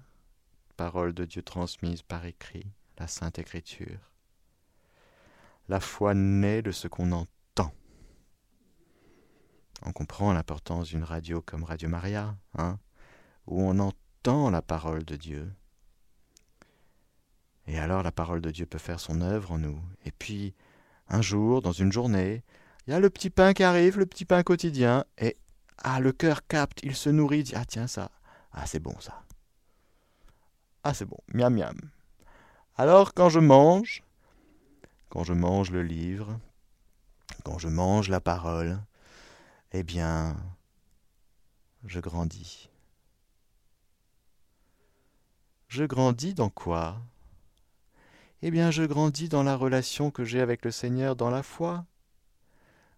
parole 0.77 1.13
de 1.13 1.25
Dieu 1.25 1.43
transmise 1.43 2.03
par 2.03 2.27
écrit, 2.27 2.71
la 2.99 3.09
Sainte 3.09 3.41
Écriture. 3.41 3.99
La 5.69 5.81
foi 5.81 6.15
naît 6.15 6.63
de 6.63 6.71
ce 6.71 6.89
qu'on 6.89 7.13
entend. 7.13 7.73
On 9.83 9.93
comprend 9.93 10.33
l'importance 10.33 10.89
d'une 10.89 11.05
radio 11.05 11.43
comme 11.43 11.65
Radio 11.65 11.89
Maria, 11.89 12.37
hein, 12.57 12.79
où 13.47 13.63
on 13.63 13.79
entend 13.79 14.51
la 14.51 14.63
parole 14.63 15.05
de 15.05 15.17
Dieu. 15.17 15.53
Et 17.67 17.79
alors 17.79 18.03
la 18.03 18.13
parole 18.13 18.41
de 18.41 18.51
Dieu 18.51 18.65
peut 18.65 18.79
faire 18.79 18.99
son 18.99 19.21
œuvre 19.21 19.53
en 19.53 19.59
nous. 19.59 19.79
Et 20.07 20.11
puis, 20.11 20.55
un 21.09 21.21
jour, 21.21 21.61
dans 21.61 21.73
une 21.73 21.93
journée, 21.93 22.43
il 22.87 22.93
y 22.93 22.95
a 22.95 23.01
le 23.01 23.11
petit 23.11 23.29
pain 23.29 23.53
qui 23.53 23.63
arrive, 23.63 23.99
le 23.99 24.07
petit 24.07 24.25
pain 24.25 24.43
quotidien, 24.43 25.05
et 25.19 25.37
ah, 25.77 26.01
le 26.01 26.13
cœur 26.13 26.47
capte, 26.47 26.81
il 26.83 26.97
se 26.97 27.11
nourrit, 27.11 27.43
dit 27.43 27.55
Ah, 27.55 27.67
tiens, 27.67 27.87
ça, 27.87 28.11
ah, 28.53 28.67
c'est 28.67 28.81
bon 28.81 28.99
ça. 29.01 29.23
Ah, 30.83 30.95
c'est 30.95 31.05
bon, 31.05 31.19
miam 31.35 31.55
miam. 31.55 31.77
Alors, 32.77 33.13
quand 33.13 33.29
je 33.29 33.41
mange, 33.41 34.03
quand 35.09 35.25
je 35.25 35.33
mange 35.33 35.71
le 35.71 35.83
livre, 35.83 36.39
quand 37.45 37.59
je 37.59 37.69
mange 37.69 38.09
la 38.09 38.21
parole, 38.21 38.79
eh 39.73 39.83
bien, 39.83 40.37
je 41.85 42.01
grandis. 42.01 42.69
Je 45.69 45.85
grandis 45.85 46.35
dans 46.35 46.51
quoi? 46.51 47.01
Eh 48.41 48.51
bien 48.51 48.71
je 48.71 48.85
grandis 48.85 49.29
dans 49.29 49.43
la 49.43 49.57
relation 49.57 50.11
que 50.11 50.25
j'ai 50.25 50.41
avec 50.41 50.65
le 50.65 50.71
Seigneur 50.71 51.17
dans 51.17 51.29
la 51.29 51.43
foi. 51.43 51.85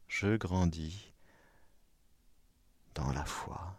Je 0.06 0.36
grandis 0.36 1.12
dans 2.94 3.12
la 3.12 3.24
foi. 3.24 3.76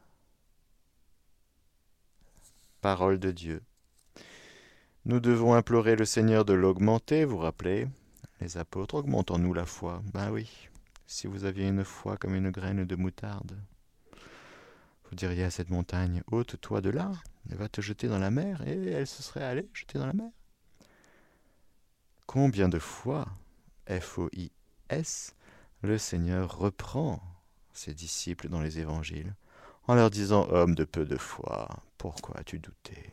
Parole 2.82 3.20
de 3.20 3.32
Dieu. 3.32 3.62
Nous 5.06 5.20
devons 5.20 5.54
implorer 5.54 5.96
le 5.96 6.06
Seigneur 6.06 6.46
de 6.46 6.54
l'augmenter, 6.54 7.26
vous 7.26 7.38
rappelez 7.38 7.88
Les 8.42 8.58
apôtres, 8.58 8.96
augmentons-nous 8.96 9.54
la 9.54 9.68
foi? 9.68 10.02
Ben 10.16 10.32
oui, 10.32 10.50
si 11.06 11.28
vous 11.28 11.46
aviez 11.46 11.68
une 11.68 11.84
foi 11.84 12.18
comme 12.18 12.34
une 12.34 12.50
graine 12.50 12.86
de 12.86 12.96
moutarde, 12.96 13.56
vous 15.06 15.16
diriez 15.16 15.44
à 15.44 15.52
cette 15.52 15.70
montagne, 15.70 16.24
ôte-toi 16.32 16.82
de 16.82 16.90
là, 16.90 17.12
elle 17.50 17.58
va 17.58 17.70
te 17.70 17.82
jeter 17.82 18.08
dans 18.08 18.18
la 18.18 18.32
mer, 18.32 18.68
et 18.68 18.88
elle 18.88 19.06
se 19.06 19.22
serait 19.22 19.44
allée 19.44 19.70
jeter 19.76 20.00
dans 20.00 20.08
la 20.08 20.14
mer. 20.14 20.32
Combien 22.26 22.68
de 22.68 22.80
fois, 22.80 23.28
F-O-I-S, 23.88 25.36
le 25.84 26.00
Seigneur 26.00 26.58
reprend 26.58 27.22
ses 27.74 27.94
disciples 27.94 28.50
dans 28.50 28.62
les 28.62 28.80
évangiles 28.80 29.36
en 29.88 29.94
leur 29.94 30.10
disant 30.10 30.48
Homme 30.50 30.74
de 30.74 30.84
peu 30.84 31.06
de 31.06 31.18
foi, 31.18 31.70
pourquoi 32.00 32.40
as-tu 32.40 32.58
douté? 32.58 33.12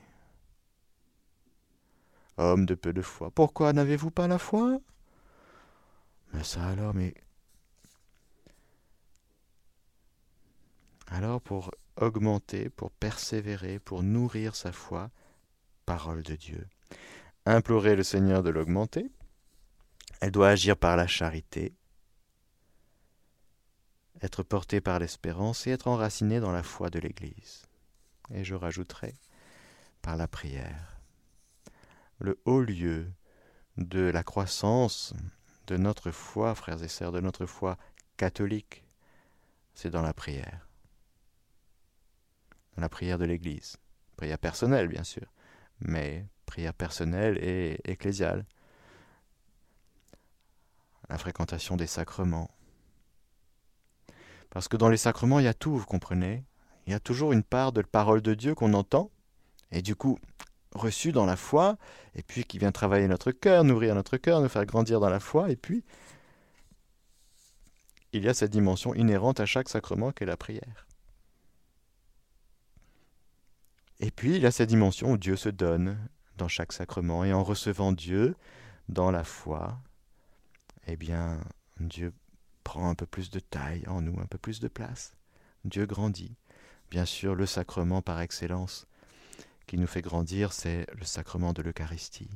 Homme 2.38 2.64
de 2.64 2.74
peu 2.74 2.94
de 2.94 3.02
foi, 3.02 3.30
pourquoi 3.30 3.74
n'avez-vous 3.74 4.10
pas 4.10 4.26
la 4.26 4.38
foi? 4.38 4.80
Mais 6.32 6.44
ça 6.44 6.64
alors, 6.66 6.94
mais. 6.94 7.14
Alors, 11.06 11.40
pour 11.40 11.70
augmenter, 11.96 12.68
pour 12.70 12.90
persévérer, 12.90 13.78
pour 13.78 14.02
nourrir 14.02 14.54
sa 14.54 14.72
foi, 14.72 15.10
parole 15.86 16.22
de 16.22 16.36
Dieu. 16.36 16.66
Implorer 17.46 17.96
le 17.96 18.02
Seigneur 18.02 18.42
de 18.42 18.50
l'augmenter. 18.50 19.10
Elle 20.20 20.32
doit 20.32 20.48
agir 20.48 20.76
par 20.76 20.96
la 20.96 21.06
charité, 21.06 21.74
être 24.20 24.42
portée 24.42 24.80
par 24.80 24.98
l'espérance 24.98 25.66
et 25.66 25.70
être 25.70 25.86
enracinée 25.86 26.40
dans 26.40 26.50
la 26.50 26.62
foi 26.62 26.90
de 26.90 26.98
l'Église. 26.98 27.62
Et 28.30 28.44
je 28.44 28.54
rajouterai 28.54 29.14
par 30.02 30.16
la 30.16 30.28
prière. 30.28 31.00
Le 32.18 32.40
haut 32.44 32.60
lieu 32.60 33.12
de 33.76 34.00
la 34.00 34.24
croissance 34.24 35.14
de 35.68 35.76
notre 35.76 36.11
foi, 36.11 36.54
frères 36.54 36.83
et 36.83 36.88
sœurs, 36.88 37.12
de 37.12 37.20
notre 37.20 37.44
foi 37.44 37.76
catholique, 38.16 38.85
c'est 39.74 39.90
dans 39.90 40.02
la 40.02 40.14
prière. 40.14 40.66
Dans 42.74 42.83
la 42.83 42.88
prière 42.88 43.18
de 43.18 43.26
l'Église. 43.26 43.76
Prière 44.16 44.38
personnelle, 44.38 44.88
bien 44.88 45.04
sûr, 45.04 45.26
mais 45.81 46.26
prière 46.46 46.72
personnelle 46.72 47.38
et 47.38 47.78
ecclésiale. 47.85 48.46
La 51.11 51.18
fréquentation 51.18 51.76
des 51.76 51.87
sacrements. 51.87 52.50
Parce 54.50 54.68
que 54.68 54.78
dans 54.78 54.88
les 54.88 54.96
sacrements, 54.96 55.38
il 55.38 55.44
y 55.44 55.48
a 55.48 55.54
tout, 55.54 55.76
vous 55.76 55.87
comprenez 55.87 56.44
Il 56.87 56.92
y 56.92 56.96
a 56.96 57.00
toujours 57.00 57.33
une 57.33 57.42
part 57.42 57.72
de 57.72 57.83
parole 57.83 58.22
de 58.22 58.33
Dieu 58.35 58.54
qu'on 58.54 58.72
entend, 58.72 59.11
et 59.70 59.83
du 59.83 59.94
coup, 59.94 60.18
reçue 60.78 61.12
dans 61.12 61.26
la 61.26 61.36
foi, 61.36 61.76
et 62.14 62.22
puis 62.22 62.44
qui 62.44 62.58
vient 62.58 62.72
travailler 62.72 63.08
notre 63.08 63.32
cœur, 63.32 63.64
nourrir 63.64 63.94
notre 63.94 64.16
cœur, 64.16 64.40
nous 64.40 64.48
faire 64.48 64.66
grandir 64.66 65.00
dans 65.00 65.10
la 65.10 65.20
foi, 65.20 65.50
et 65.50 65.56
puis 65.56 65.84
il 68.12 68.24
y 68.24 68.28
a 68.28 68.34
cette 68.34 68.50
dimension 68.50 68.94
inhérente 68.94 69.40
à 69.40 69.46
chaque 69.46 69.68
sacrement 69.68 70.12
qu'est 70.12 70.24
la 70.24 70.36
prière. 70.36 70.86
Et 74.00 74.10
puis 74.10 74.36
il 74.36 74.42
y 74.42 74.46
a 74.46 74.50
cette 74.50 74.68
dimension 74.68 75.12
où 75.12 75.18
Dieu 75.18 75.36
se 75.36 75.48
donne 75.48 75.98
dans 76.36 76.48
chaque 76.48 76.72
sacrement, 76.72 77.24
et 77.24 77.32
en 77.32 77.44
recevant 77.44 77.92
Dieu 77.92 78.36
dans 78.88 79.10
la 79.10 79.24
foi, 79.24 79.78
eh 80.86 80.96
bien 80.96 81.40
Dieu 81.80 82.12
prend 82.64 82.88
un 82.88 82.94
peu 82.94 83.06
plus 83.06 83.30
de 83.30 83.40
taille 83.40 83.86
en 83.86 84.00
nous, 84.00 84.18
un 84.20 84.26
peu 84.26 84.38
plus 84.38 84.60
de 84.60 84.68
place. 84.68 85.12
Dieu 85.64 85.86
grandit. 85.86 86.36
Bien 86.90 87.04
sûr, 87.04 87.34
le 87.34 87.46
sacrement 87.46 88.02
par 88.02 88.20
excellence 88.20 88.88
qui 89.68 89.78
nous 89.78 89.87
fait 89.87 90.02
grandir, 90.02 90.52
c'est 90.52 90.87
le 90.96 91.04
sacrement 91.04 91.52
de 91.52 91.62
l'Eucharistie. 91.62 92.31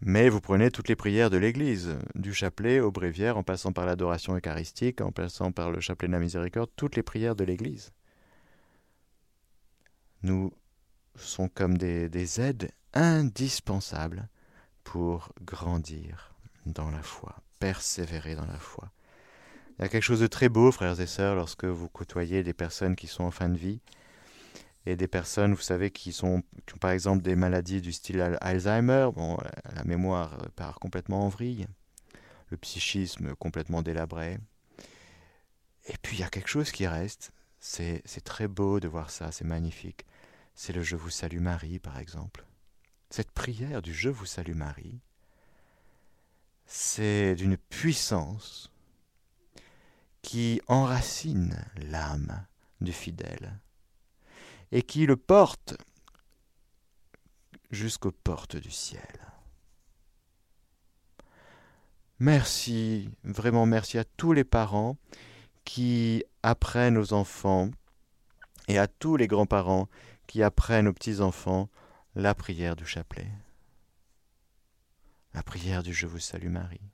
Mais 0.00 0.28
vous 0.28 0.40
prenez 0.40 0.70
toutes 0.70 0.88
les 0.88 0.96
prières 0.96 1.30
de 1.30 1.36
l'Église, 1.36 1.96
du 2.14 2.32
chapelet 2.32 2.78
au 2.78 2.92
bréviaire, 2.92 3.36
en 3.36 3.42
passant 3.42 3.72
par 3.72 3.86
l'adoration 3.86 4.36
eucharistique, 4.36 5.00
en 5.00 5.10
passant 5.10 5.50
par 5.50 5.70
le 5.70 5.80
chapelet 5.80 6.08
de 6.08 6.12
la 6.12 6.18
miséricorde, 6.20 6.70
toutes 6.76 6.94
les 6.94 7.02
prières 7.02 7.36
de 7.36 7.44
l'Église 7.44 7.92
nous 10.22 10.52
sont 11.16 11.48
comme 11.48 11.76
des 11.76 12.40
aides 12.40 12.70
indispensables 12.94 14.28
pour 14.84 15.32
grandir 15.42 16.34
dans 16.66 16.90
la 16.90 17.02
foi, 17.02 17.36
persévérer 17.58 18.34
dans 18.34 18.46
la 18.46 18.58
foi. 18.58 18.90
Il 19.78 19.82
y 19.82 19.84
a 19.84 19.88
quelque 19.88 20.02
chose 20.02 20.20
de 20.20 20.26
très 20.26 20.48
beau, 20.48 20.70
frères 20.70 21.00
et 21.00 21.06
sœurs, 21.06 21.34
lorsque 21.34 21.64
vous 21.64 21.88
côtoyez 21.88 22.42
des 22.42 22.52
personnes 22.52 22.96
qui 22.96 23.06
sont 23.06 23.24
en 23.24 23.30
fin 23.30 23.48
de 23.48 23.56
vie 23.56 23.80
et 24.86 24.96
des 24.96 25.08
personnes, 25.08 25.54
vous 25.54 25.62
savez, 25.62 25.90
qui, 25.90 26.12
sont, 26.12 26.42
ont 26.74 26.78
par 26.80 26.90
exemple 26.90 27.22
des 27.22 27.36
maladies 27.36 27.80
du 27.80 27.92
style 27.92 28.36
Alzheimer. 28.40 29.08
Bon, 29.14 29.38
la 29.74 29.84
mémoire 29.84 30.36
part 30.56 30.80
complètement 30.80 31.24
en 31.24 31.28
vrille, 31.28 31.66
le 32.48 32.56
psychisme 32.56 33.34
complètement 33.36 33.82
délabré. 33.82 34.38
Et 35.86 35.94
puis 36.02 36.16
il 36.16 36.20
y 36.20 36.24
a 36.24 36.30
quelque 36.30 36.48
chose 36.48 36.72
qui 36.72 36.86
reste. 36.86 37.32
C'est 37.60 38.02
très 38.24 38.48
beau 38.48 38.80
de 38.80 38.88
voir 38.88 39.10
ça, 39.10 39.30
c'est 39.30 39.44
magnifique. 39.44 40.04
C'est 40.54 40.72
le 40.72 40.82
Je 40.82 40.96
vous 40.96 41.10
salue 41.10 41.40
Marie, 41.40 41.78
par 41.78 41.98
exemple. 41.98 42.44
Cette 43.08 43.30
prière 43.30 43.82
du 43.82 43.94
Je 43.94 44.08
vous 44.08 44.26
salue 44.26 44.54
Marie, 44.54 45.00
c'est 46.66 47.34
d'une 47.36 47.56
puissance 47.56 48.71
qui 50.32 50.62
enracine 50.66 51.62
l'âme 51.76 52.46
du 52.80 52.94
fidèle 52.94 53.60
et 54.70 54.82
qui 54.82 55.04
le 55.04 55.18
porte 55.18 55.74
jusqu'aux 57.70 58.12
portes 58.12 58.56
du 58.56 58.70
ciel. 58.70 59.20
Merci, 62.18 63.10
vraiment 63.24 63.66
merci 63.66 63.98
à 63.98 64.04
tous 64.04 64.32
les 64.32 64.44
parents 64.44 64.96
qui 65.66 66.24
apprennent 66.42 66.96
aux 66.96 67.12
enfants 67.12 67.70
et 68.68 68.78
à 68.78 68.86
tous 68.86 69.18
les 69.18 69.26
grands-parents 69.26 69.86
qui 70.26 70.42
apprennent 70.42 70.88
aux 70.88 70.94
petits-enfants 70.94 71.68
la 72.14 72.34
prière 72.34 72.74
du 72.74 72.86
chapelet, 72.86 73.30
la 75.34 75.42
prière 75.42 75.82
du 75.82 75.92
Je 75.92 76.06
vous 76.06 76.20
salue 76.20 76.48
Marie. 76.48 76.91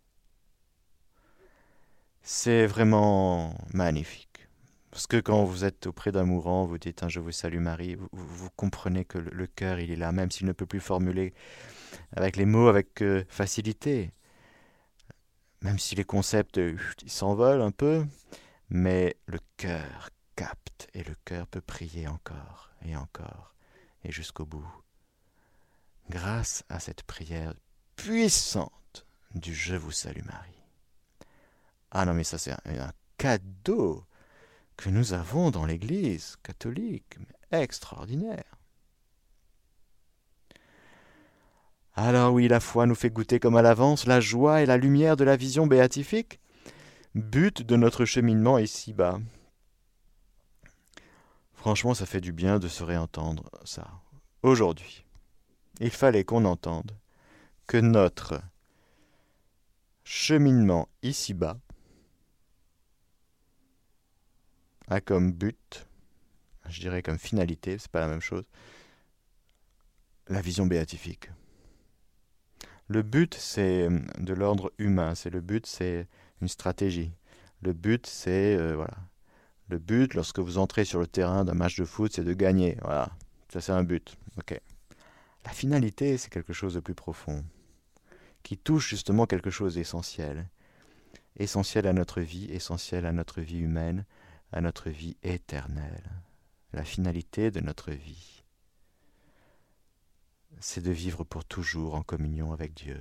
C'est 2.30 2.66
vraiment 2.66 3.56
magnifique. 3.72 4.48
Parce 4.90 5.06
que 5.06 5.16
quand 5.16 5.44
vous 5.44 5.64
êtes 5.64 5.86
auprès 5.86 6.12
d'un 6.12 6.24
mourant, 6.24 6.66
vous 6.66 6.76
dites 6.76 7.02
un 7.02 7.08
Je 7.08 7.20
vous 7.20 7.32
salue 7.32 7.58
Marie, 7.58 7.96
vous, 8.12 8.50
comprenez 8.50 9.06
que 9.06 9.16
le, 9.16 9.46
cœur, 9.46 9.80
il 9.80 9.90
est 9.90 9.96
là, 9.96 10.12
même 10.12 10.30
s'il 10.30 10.46
ne 10.46 10.52
peut 10.52 10.66
plus 10.66 10.78
formuler 10.78 11.32
avec 12.14 12.36
les 12.36 12.44
mots 12.44 12.68
avec 12.68 13.00
euh, 13.00 13.24
facilité. 13.30 14.12
Même 15.62 15.78
si 15.78 15.94
les 15.94 16.04
concepts, 16.04 16.58
euh, 16.58 16.76
s'envolent 17.06 17.62
un 17.62 17.70
peu, 17.70 18.04
mais 18.68 19.16
le 19.24 19.38
cœur 19.56 20.10
capte 20.36 20.90
et 20.92 21.04
le 21.04 21.14
cœur 21.24 21.46
peut 21.46 21.62
prier 21.62 22.08
encore 22.08 22.72
et 22.84 22.94
encore 22.94 23.54
et 24.04 24.12
jusqu'au 24.12 24.44
bout. 24.44 24.68
Grâce 26.10 26.62
à 26.68 26.78
cette 26.78 27.04
prière 27.04 27.54
puissante 27.96 29.06
du 29.34 29.54
Je 29.54 29.76
vous 29.76 29.92
salue 29.92 30.26
Marie. 30.26 30.57
Ah 31.90 32.04
non 32.04 32.14
mais 32.14 32.24
ça 32.24 32.38
c'est 32.38 32.52
un 32.52 32.92
cadeau 33.16 34.04
que 34.76 34.90
nous 34.90 35.12
avons 35.12 35.50
dans 35.50 35.66
l'Église 35.66 36.36
catholique, 36.42 37.18
extraordinaire. 37.50 38.44
Alors 41.94 42.32
oui, 42.32 42.46
la 42.46 42.60
foi 42.60 42.86
nous 42.86 42.94
fait 42.94 43.10
goûter 43.10 43.40
comme 43.40 43.56
à 43.56 43.62
l'avance 43.62 44.06
la 44.06 44.20
joie 44.20 44.62
et 44.62 44.66
la 44.66 44.76
lumière 44.76 45.16
de 45.16 45.24
la 45.24 45.36
vision 45.36 45.66
béatifique, 45.66 46.38
but 47.16 47.62
de 47.62 47.74
notre 47.74 48.04
cheminement 48.04 48.56
ici-bas. 48.58 49.18
Franchement, 51.54 51.94
ça 51.94 52.06
fait 52.06 52.20
du 52.20 52.30
bien 52.30 52.60
de 52.60 52.68
se 52.68 52.84
réentendre 52.84 53.50
ça. 53.64 53.88
Aujourd'hui, 54.44 55.04
il 55.80 55.90
fallait 55.90 56.22
qu'on 56.22 56.44
entende 56.44 56.92
que 57.66 57.78
notre 57.78 58.40
cheminement 60.04 60.88
ici-bas 61.02 61.56
a 64.88 65.00
comme 65.00 65.32
but, 65.32 65.86
je 66.68 66.80
dirais 66.80 67.02
comme 67.02 67.18
finalité, 67.18 67.78
c'est 67.78 67.90
pas 67.90 68.00
la 68.00 68.08
même 68.08 68.20
chose, 68.20 68.44
la 70.28 70.40
vision 70.40 70.66
béatifique. 70.66 71.30
Le 72.88 73.02
but, 73.02 73.34
c'est 73.34 73.82
euh, 73.82 74.00
de 74.18 74.32
l'ordre 74.32 74.72
humain. 74.78 75.14
C'est 75.14 75.30
le 75.30 75.42
but, 75.42 75.66
c'est 75.66 76.06
une 76.40 76.48
stratégie. 76.48 77.12
Le 77.60 77.74
but, 77.74 78.06
c'est 78.06 78.56
euh, 78.56 78.74
voilà. 78.76 78.96
Le 79.68 79.78
but, 79.78 80.14
lorsque 80.14 80.38
vous 80.38 80.56
entrez 80.56 80.86
sur 80.86 80.98
le 80.98 81.06
terrain 81.06 81.44
d'un 81.44 81.52
match 81.52 81.76
de 81.76 81.84
foot, 81.84 82.12
c'est 82.14 82.24
de 82.24 82.32
gagner. 82.32 82.78
Voilà, 82.82 83.10
ça 83.52 83.60
c'est 83.60 83.72
un 83.72 83.84
but. 83.84 84.16
Ok. 84.38 84.58
La 85.44 85.50
finalité, 85.50 86.16
c'est 86.16 86.30
quelque 86.30 86.54
chose 86.54 86.74
de 86.74 86.80
plus 86.80 86.94
profond, 86.94 87.44
qui 88.42 88.56
touche 88.56 88.88
justement 88.88 89.26
quelque 89.26 89.50
chose 89.50 89.74
d'essentiel, 89.74 90.48
essentiel 91.36 91.86
à 91.86 91.92
notre 91.92 92.22
vie, 92.22 92.46
essentiel 92.50 93.04
à 93.04 93.12
notre 93.12 93.42
vie 93.42 93.58
humaine, 93.58 94.06
à 94.52 94.60
notre 94.60 94.90
vie 94.90 95.16
éternelle. 95.22 96.10
La 96.72 96.84
finalité 96.84 97.50
de 97.50 97.60
notre 97.60 97.92
vie, 97.92 98.42
c'est 100.60 100.82
de 100.82 100.90
vivre 100.90 101.24
pour 101.24 101.44
toujours 101.44 101.94
en 101.94 102.02
communion 102.02 102.52
avec 102.52 102.74
Dieu. 102.74 103.00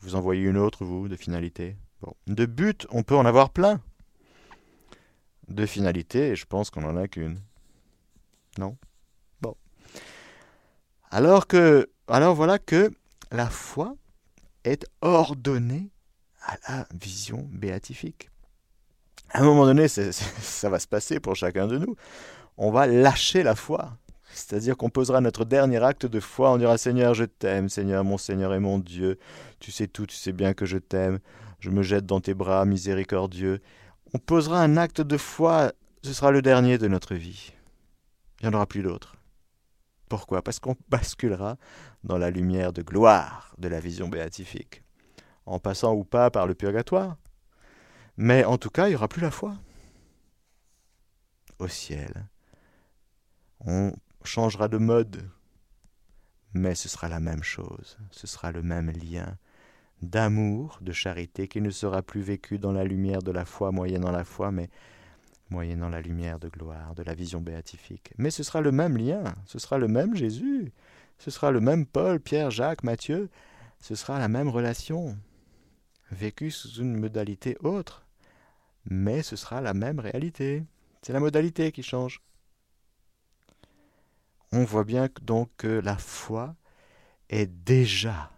Vous 0.00 0.16
en 0.16 0.20
voyez 0.20 0.42
une 0.42 0.56
autre, 0.56 0.84
vous, 0.84 1.08
de 1.08 1.16
finalité? 1.16 1.76
De 2.26 2.44
but, 2.44 2.86
on 2.90 3.02
peut 3.02 3.16
en 3.16 3.24
avoir 3.24 3.50
plein. 3.50 3.80
De 5.48 5.64
finalité, 5.64 6.36
je 6.36 6.44
pense 6.44 6.70
qu'on 6.70 6.82
n'en 6.82 6.96
a 6.96 7.08
qu'une. 7.08 7.40
Non? 8.58 8.76
Bon. 9.40 9.56
Alors 11.10 11.46
que, 11.46 11.90
alors 12.08 12.34
voilà 12.34 12.58
que 12.58 12.92
la 13.30 13.48
foi 13.48 13.96
est 14.64 14.86
ordonnée 15.00 15.90
à 16.42 16.56
la 16.68 16.88
vision 16.92 17.48
béatifique 17.52 18.30
à 19.30 19.40
un 19.40 19.44
moment 19.44 19.66
donné, 19.66 19.88
ça 19.88 20.68
va 20.68 20.78
se 20.78 20.86
passer 20.86 21.20
pour 21.20 21.36
chacun 21.36 21.66
de 21.66 21.78
nous. 21.78 21.96
On 22.56 22.70
va 22.70 22.86
lâcher 22.86 23.42
la 23.42 23.54
foi. 23.54 23.96
C'est-à-dire 24.34 24.76
qu'on 24.76 24.90
posera 24.90 25.20
notre 25.20 25.44
dernier 25.44 25.82
acte 25.82 26.06
de 26.06 26.20
foi, 26.20 26.50
on 26.50 26.58
dira 26.58 26.76
Seigneur, 26.76 27.14
je 27.14 27.24
t'aime, 27.24 27.68
Seigneur, 27.68 28.04
mon 28.04 28.18
Seigneur 28.18 28.52
et 28.52 28.58
mon 28.58 28.78
Dieu, 28.78 29.18
tu 29.60 29.70
sais 29.70 29.86
tout, 29.86 30.06
tu 30.06 30.16
sais 30.16 30.32
bien 30.32 30.54
que 30.54 30.66
je 30.66 30.78
t'aime, 30.78 31.20
je 31.60 31.70
me 31.70 31.82
jette 31.82 32.04
dans 32.04 32.20
tes 32.20 32.34
bras 32.34 32.64
miséricordieux. 32.64 33.60
On 34.12 34.18
posera 34.18 34.60
un 34.60 34.76
acte 34.76 35.00
de 35.00 35.16
foi, 35.16 35.72
ce 36.02 36.12
sera 36.12 36.32
le 36.32 36.42
dernier 36.42 36.78
de 36.78 36.88
notre 36.88 37.14
vie. 37.14 37.52
Il 38.40 38.48
n'y 38.48 38.54
en 38.54 38.56
aura 38.56 38.66
plus 38.66 38.82
d'autres. 38.82 39.14
Pourquoi? 40.08 40.42
Parce 40.42 40.58
qu'on 40.58 40.76
basculera 40.88 41.56
dans 42.02 42.18
la 42.18 42.30
lumière 42.30 42.72
de 42.72 42.82
gloire 42.82 43.54
de 43.58 43.68
la 43.68 43.80
vision 43.80 44.08
béatifique, 44.08 44.82
en 45.46 45.58
passant 45.58 45.94
ou 45.94 46.04
pas 46.04 46.30
par 46.30 46.46
le 46.46 46.54
purgatoire. 46.54 47.16
Mais 48.16 48.44
en 48.44 48.58
tout 48.58 48.70
cas, 48.70 48.86
il 48.86 48.90
n'y 48.90 48.96
aura 48.96 49.08
plus 49.08 49.22
la 49.22 49.30
foi. 49.30 49.56
Au 51.58 51.68
ciel, 51.68 52.28
on 53.60 53.92
changera 54.24 54.68
de 54.68 54.78
mode, 54.78 55.28
mais 56.52 56.74
ce 56.74 56.88
sera 56.88 57.08
la 57.08 57.20
même 57.20 57.42
chose, 57.42 57.98
ce 58.10 58.26
sera 58.26 58.52
le 58.52 58.62
même 58.62 58.90
lien 58.90 59.36
d'amour, 60.02 60.78
de 60.80 60.92
charité, 60.92 61.48
qui 61.48 61.60
ne 61.60 61.70
sera 61.70 62.02
plus 62.02 62.22
vécu 62.22 62.58
dans 62.58 62.72
la 62.72 62.84
lumière 62.84 63.22
de 63.22 63.30
la 63.30 63.44
foi, 63.44 63.72
moyennant 63.72 64.10
la 64.10 64.24
foi, 64.24 64.50
mais 64.50 64.68
moyennant 65.50 65.88
la 65.88 66.00
lumière 66.00 66.38
de 66.38 66.48
gloire, 66.48 66.94
de 66.94 67.02
la 67.02 67.14
vision 67.14 67.40
béatifique. 67.40 68.12
Mais 68.18 68.30
ce 68.30 68.42
sera 68.42 68.60
le 68.60 68.72
même 68.72 68.96
lien, 68.96 69.22
ce 69.46 69.58
sera 69.58 69.78
le 69.78 69.88
même 69.88 70.14
Jésus, 70.14 70.72
ce 71.18 71.30
sera 71.30 71.50
le 71.50 71.60
même 71.60 71.86
Paul, 71.86 72.20
Pierre, 72.20 72.50
Jacques, 72.50 72.82
Matthieu, 72.82 73.30
ce 73.80 73.94
sera 73.94 74.18
la 74.18 74.28
même 74.28 74.48
relation, 74.48 75.16
vécue 76.10 76.50
sous 76.50 76.80
une 76.80 76.98
modalité 76.98 77.56
autre, 77.62 78.03
mais 78.86 79.22
ce 79.22 79.36
sera 79.36 79.60
la 79.60 79.74
même 79.74 79.98
réalité. 79.98 80.64
C'est 81.02 81.12
la 81.12 81.20
modalité 81.20 81.72
qui 81.72 81.82
change. 81.82 82.22
On 84.52 84.64
voit 84.64 84.84
bien 84.84 85.08
donc 85.22 85.50
que 85.56 85.66
la 85.66 85.98
foi 85.98 86.54
est 87.28 87.46
déjà 87.46 88.30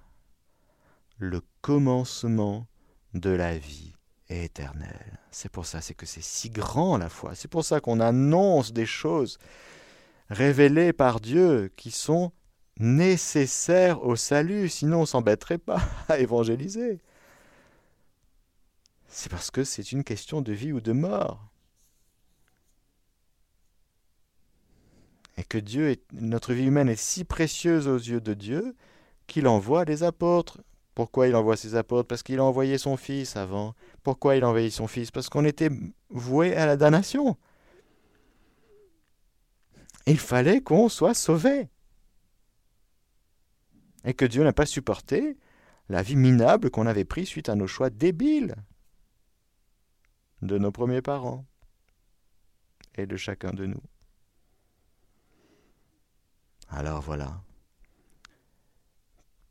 le 1.18 1.42
commencement 1.61 2.66
de 3.14 3.30
la 3.30 3.56
vie 3.56 3.92
éternelle. 4.28 5.18
C'est 5.30 5.50
pour 5.50 5.66
ça, 5.66 5.80
c'est 5.80 5.94
que 5.94 6.06
c'est 6.06 6.22
si 6.22 6.50
grand 6.50 6.96
la 6.96 7.09
foi. 7.09 7.35
C'est 7.35 7.48
pour 7.50 7.64
ça 7.64 7.80
qu'on 7.80 8.00
annonce 8.00 8.72
des 8.72 8.87
choses 8.87 9.38
révélées 10.28 10.92
par 10.92 11.20
Dieu 11.20 11.72
qui 11.76 11.90
sont 11.90 12.32
nécessaires 12.78 14.02
au 14.04 14.16
salut, 14.16 14.68
sinon 14.68 15.02
on 15.02 15.06
s'embêterait 15.06 15.59
pas 15.59 15.80
à 16.09 16.18
évangéliser. 16.18 17.00
C'est 19.09 19.31
parce 19.31 19.51
que 19.51 19.64
c'est 19.64 19.92
une 19.92 20.05
question 20.05 20.42
de 20.42 20.53
vie 20.53 20.73
ou 20.73 20.81
de 20.81 20.92
mort. 20.92 21.49
Et 25.37 25.45
que 25.45 25.59
Dieu 25.59 25.97
notre 26.12 26.55
vie 26.55 26.64
humaine 26.64 26.88
est 26.88 26.97
si 26.97 27.25
précieuse 27.25 27.88
aux 27.88 27.99
yeux 27.99 28.21
de 28.21 28.35
Dieu 28.35 28.75
qu'il 29.27 29.47
envoie 29.49 29.85
des 29.85 30.03
apôtres 30.03 30.61
pourquoi 30.97 31.29
il 31.29 31.37
envoie 31.37 31.59
ses 31.59 31.75
apôtres? 31.75 32.09
Parce 32.09 32.23
qu'il 32.23 32.38
a 32.38 32.45
envoyé 32.45 32.79
son 32.79 32.97
Fils 32.97 33.37
avant. 33.37 33.75
Pourquoi 34.03 34.35
il 34.35 34.45
a 34.45 34.49
envoyé 34.49 34.71
son 34.71 34.87
Fils? 34.87 35.11
Parce 35.11 35.29
qu'on 35.29 35.45
était 35.45 35.69
voué 36.09 36.57
à 36.57 36.64
la 36.64 36.79
damnation. 36.79 37.37
Il 40.07 40.19
fallait 40.19 40.62
qu'on 40.62 40.88
soit 40.88 41.12
sauvé. 41.12 41.69
Et 44.07 44.14
que 44.14 44.25
Dieu 44.25 44.42
n'a 44.42 44.55
pas 44.55 44.64
supporté 44.64 45.37
la 45.90 46.03
vie 46.03 46.16
minable 46.16 46.71
qu'on 46.71 46.87
avait 46.87 47.05
prise 47.05 47.29
suite 47.29 47.51
à 47.51 47.57
nos 47.57 47.66
choix 47.66 47.90
débiles 47.90 48.55
de 50.42 50.59
nos 50.59 50.72
premiers 50.72 51.03
parents 51.03 51.44
et 52.94 53.07
de 53.07 53.16
chacun 53.16 53.53
de 53.53 53.66
nous. 53.66 53.83
Alors 56.68 57.01
voilà 57.01 57.40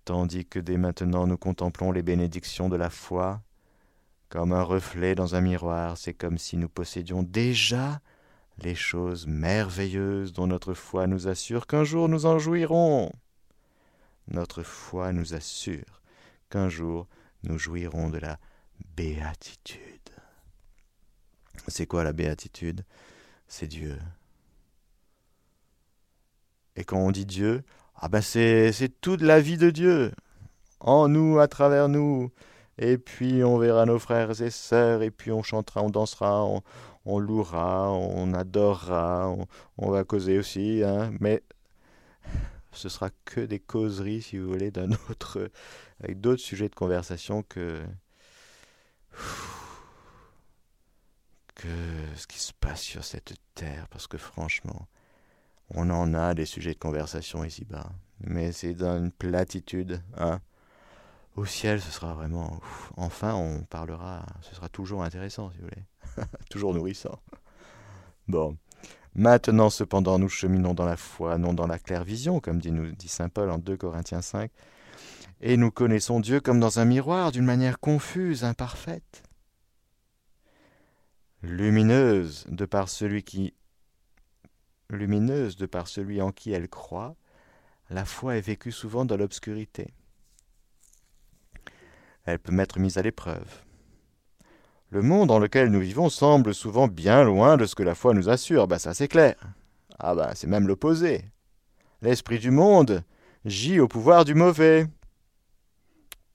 tandis 0.06 0.46
que 0.46 0.60
dès 0.60 0.78
maintenant 0.78 1.28
nous 1.28 1.38
contemplons 1.38 1.92
les 1.92 2.04
bénédictions 2.04 2.70
de 2.70 2.76
la 2.76 2.92
foi, 2.92 3.42
comme 4.30 4.54
un 4.54 4.62
reflet 4.62 5.16
dans 5.16 5.36
un 5.36 5.42
miroir, 5.42 5.98
c'est 5.98 6.14
comme 6.14 6.38
si 6.38 6.58
nous 6.58 6.70
possédions 6.70 7.24
déjà 7.24 8.02
les 8.60 8.76
choses 8.76 9.28
merveilleuses 9.28 10.32
dont 10.32 10.48
notre 10.48 10.74
foi 10.74 11.08
nous 11.08 11.28
assure 11.28 11.68
qu'un 11.68 11.84
jour 11.84 12.08
nous 12.08 12.26
en 12.26 12.40
jouirons. 12.40 13.12
Notre 14.28 14.64
foi 14.64 15.12
nous 15.12 15.34
assure 15.34 16.02
qu'un 16.50 16.70
jour 16.70 17.08
nous 17.44 17.58
jouirons 17.58 18.10
de 18.10 18.20
la 18.20 18.40
béatitude. 18.96 19.82
C'est 21.68 21.86
quoi 21.86 22.04
la 22.04 22.14
béatitude? 22.14 22.84
C'est 23.48 23.68
Dieu. 23.68 23.98
Et 26.76 26.84
quand 26.84 26.98
on 26.98 27.12
dit 27.12 27.26
Dieu, 27.26 27.64
ah 27.96 28.10
ben 28.10 28.22
c'est, 28.22 28.72
toute 29.02 29.22
la 29.22 29.40
vie 29.40 29.58
de 29.58 29.70
Dieu, 29.70 30.12
en 30.80 31.08
nous, 31.08 31.40
à 31.40 31.48
travers 31.48 31.88
nous. 31.90 32.32
Et 32.78 32.98
puis 32.98 33.44
on 33.44 33.58
verra 33.58 33.86
nos 33.86 34.00
frères 34.00 34.42
et 34.42 34.50
sœurs, 34.50 35.02
et 35.02 35.12
puis 35.12 35.32
on 35.32 35.44
chantera, 35.44 35.82
on 35.82 35.90
dansera, 35.90 36.46
on, 37.06 37.20
louera, 37.20 37.92
on 37.92 38.34
adorera, 38.34 39.34
on, 39.78 39.92
va 39.92 40.04
causer 40.04 40.38
aussi, 40.38 40.84
hein. 40.84 41.12
mais 41.22 41.42
ce 42.74 42.90
sera 42.90 43.10
que 43.24 43.40
des 43.40 43.60
causeries, 43.60 44.22
si 44.22 44.38
vous 44.38 44.50
voulez, 44.50 44.72
d'un 44.72 44.92
autre, 45.10 45.50
avec 46.04 46.20
d'autres 46.20 46.42
sujets 46.42 46.68
de 46.68 46.76
conversation 46.76 47.44
que 47.44 47.82
que 51.56 51.68
ce 52.16 52.28
qui 52.28 52.40
se 52.40 52.54
passe 52.54 52.82
sur 52.82 53.04
cette 53.04 53.34
terre, 53.56 53.88
parce 53.90 54.08
que 54.08 54.18
franchement, 54.18 54.88
on 55.74 55.90
en 55.90 56.14
a 56.14 56.34
des 56.34 56.46
sujets 56.46 56.74
de 56.74 56.80
conversation 56.80 57.44
ici-bas, 57.44 57.90
mais 58.20 58.52
c'est 58.52 58.74
dans 58.74 58.98
une 58.98 59.12
platitude. 59.12 60.02
Hein. 60.18 60.42
Au 61.36 61.46
ciel, 61.46 61.82
ce 61.82 61.92
sera 61.92 62.14
vraiment. 62.14 62.62
enfin, 62.96 63.34
on 63.34 63.64
parlera. 63.64 64.26
Ce 64.42 64.56
sera 64.56 64.70
toujours 64.70 65.04
intéressant, 65.04 65.52
si 65.52 65.58
vous 65.58 65.64
voulez. 65.64 66.26
toujours 66.50 66.74
nourrissant. 66.74 67.20
Bon. 68.28 68.58
Maintenant, 69.16 69.70
cependant, 69.70 70.20
nous 70.20 70.30
cheminons 70.30 70.74
dans 70.74 70.86
la 70.86 70.98
foi, 70.98 71.38
non 71.38 71.54
dans 71.54 71.68
la 71.68 71.80
claire 71.80 72.04
vision, 72.04 72.40
comme 72.40 72.60
dit, 72.60 72.72
dit 72.72 73.08
saint 73.08 73.30
Paul 73.30 73.50
en 73.50 73.58
2 73.58 73.78
Corinthiens 73.78 74.22
5. 74.22 74.52
Et 75.42 75.58
nous 75.58 75.72
connaissons 75.72 76.20
Dieu 76.20 76.40
comme 76.40 76.60
dans 76.60 76.80
un 76.80 76.86
miroir, 76.86 77.32
d'une 77.32 77.46
manière 77.46 77.80
confuse, 77.80 78.44
imparfaite. 78.44 79.25
Lumineuse, 81.46 82.44
de 82.50 82.66
par 82.66 82.90
celui 82.90 83.22
qui 83.22 83.54
lumineuse 84.90 85.58
de 85.58 85.68
par 85.68 85.88
celui 85.88 86.20
en 86.20 86.32
qui 86.32 86.52
elle 86.52 86.68
croit, 86.68 87.16
la 87.92 88.04
foi 88.04 88.36
est 88.36 88.42
vécue 88.42 88.72
souvent 88.72 89.06
dans 89.06 89.16
l'obscurité. 89.16 89.94
Elle 92.24 92.40
peut 92.40 92.52
m'être 92.52 92.80
mise 92.80 92.98
à 92.98 93.04
l'épreuve. 93.04 93.64
Le 94.90 95.04
monde 95.04 95.28
dans 95.28 95.38
lequel 95.38 95.70
nous 95.70 95.82
vivons 95.82 96.10
semble 96.10 96.56
souvent 96.56 96.88
bien 96.88 97.24
loin 97.24 97.58
de 97.58 97.68
ce 97.68 97.76
que 97.76 97.84
la 97.84 97.94
foi 97.94 98.16
nous 98.16 98.28
assure, 98.28 98.68
bah 98.68 98.80
ça 98.80 98.96
c'est 98.96 99.08
clair. 99.08 99.36
Ah 100.00 100.16
bah 100.16 100.32
c'est 100.34 100.48
même 100.48 100.68
l'opposé. 100.68 101.26
L'esprit 102.02 102.40
du 102.40 102.50
monde 102.50 103.04
gît 103.46 103.80
au 103.80 103.88
pouvoir 103.88 104.26
du 104.26 104.34
mauvais. 104.34 104.88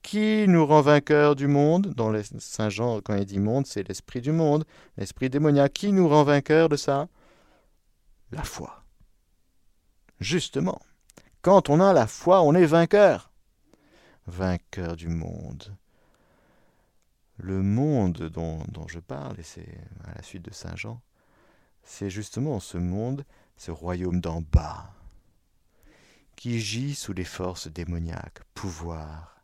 Qui 0.01 0.47
nous 0.47 0.65
rend 0.65 0.81
vainqueurs 0.81 1.35
du 1.35 1.47
monde? 1.47 1.93
Dans 1.93 2.11
Saint 2.39 2.69
Jean, 2.69 3.01
quand 3.01 3.15
il 3.15 3.25
dit 3.25 3.39
monde, 3.39 3.67
c'est 3.67 3.87
l'esprit 3.87 4.21
du 4.21 4.31
monde, 4.31 4.65
l'esprit 4.97 5.29
démoniaque. 5.29 5.73
Qui 5.73 5.91
nous 5.91 6.09
rend 6.09 6.23
vainqueurs 6.23 6.69
de 6.69 6.75
ça? 6.75 7.07
La 8.31 8.43
foi. 8.43 8.83
Justement, 10.19 10.79
quand 11.41 11.69
on 11.69 11.79
a 11.79 11.93
la 11.93 12.07
foi, 12.07 12.41
on 12.41 12.53
est 12.53 12.65
vainqueur. 12.65 13.31
Vainqueur 14.27 14.95
du 14.95 15.07
monde. 15.07 15.75
Le 17.37 17.63
monde 17.63 18.29
dont, 18.29 18.63
dont 18.67 18.87
je 18.87 18.99
parle, 18.99 19.39
et 19.39 19.43
c'est 19.43 19.77
à 20.05 20.15
la 20.15 20.21
suite 20.21 20.45
de 20.45 20.53
Saint 20.53 20.75
Jean, 20.75 21.01
c'est 21.83 22.09
justement 22.09 22.59
ce 22.59 22.77
monde, 22.77 23.25
ce 23.57 23.71
royaume 23.71 24.21
d'en 24.21 24.41
bas, 24.41 24.93
qui 26.35 26.59
gît 26.59 26.95
sous 26.95 27.13
les 27.13 27.23
forces 27.23 27.67
démoniaques, 27.67 28.41
pouvoir, 28.53 29.40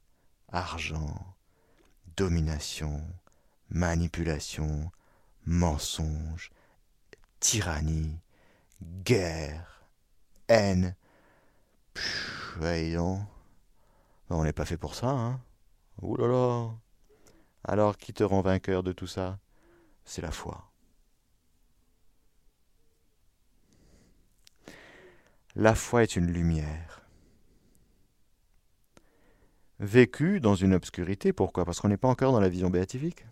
argent, 0.51 1.35
domination, 2.15 3.03
manipulation, 3.69 4.91
mensonge, 5.45 6.51
tyrannie, 7.39 8.19
guerre, 8.81 9.83
haine. 10.47 10.95
voyons. 12.57 13.25
On 14.29 14.43
n'est 14.43 14.53
pas 14.53 14.65
fait 14.65 14.77
pour 14.77 14.95
ça, 14.95 15.09
hein. 15.09 15.39
Ouh 16.01 16.17
là 16.17 16.27
là. 16.27 16.69
Alors 17.63 17.97
qui 17.97 18.13
te 18.13 18.23
rend 18.23 18.41
vainqueur 18.41 18.83
de 18.83 18.91
tout 18.91 19.07
ça? 19.07 19.39
C'est 20.05 20.21
la 20.21 20.31
foi. 20.31 20.71
La 25.55 25.73
foi 25.75 26.03
est 26.03 26.15
une 26.15 26.31
lumière. 26.31 26.96
Vécue 29.79 30.39
dans 30.39 30.55
une 30.55 30.73
obscurité, 30.73 31.33
pourquoi? 31.33 31.63
Parce 31.65 31.79
qu'on 31.79 31.87
n'est 31.87 31.97
pas 31.97 32.07
encore 32.07 32.31
dans 32.31 32.39
la 32.39 32.49
vision 32.49 32.69
béatifique. 32.69 33.25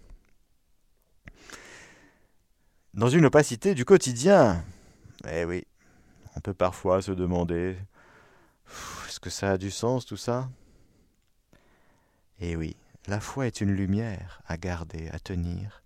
Dans 2.93 3.09
une 3.09 3.25
opacité 3.25 3.73
du 3.73 3.83
quotidien, 3.83 4.63
eh 5.29 5.43
oui, 5.43 5.65
on 6.35 6.39
peut 6.39 6.53
parfois 6.53 7.01
se 7.01 7.11
demander 7.11 7.75
est-ce 9.07 9.19
que 9.19 9.29
ça 9.29 9.51
a 9.51 9.57
du 9.57 9.71
sens 9.71 10.05
tout 10.05 10.17
ça? 10.17 10.49
Eh 12.39 12.55
oui, 12.55 12.75
La 13.07 13.19
foi 13.19 13.45
est 13.45 13.61
une 13.61 13.71
lumière 13.71 14.41
à 14.47 14.57
garder, 14.57 15.09
à 15.09 15.19
tenir, 15.19 15.83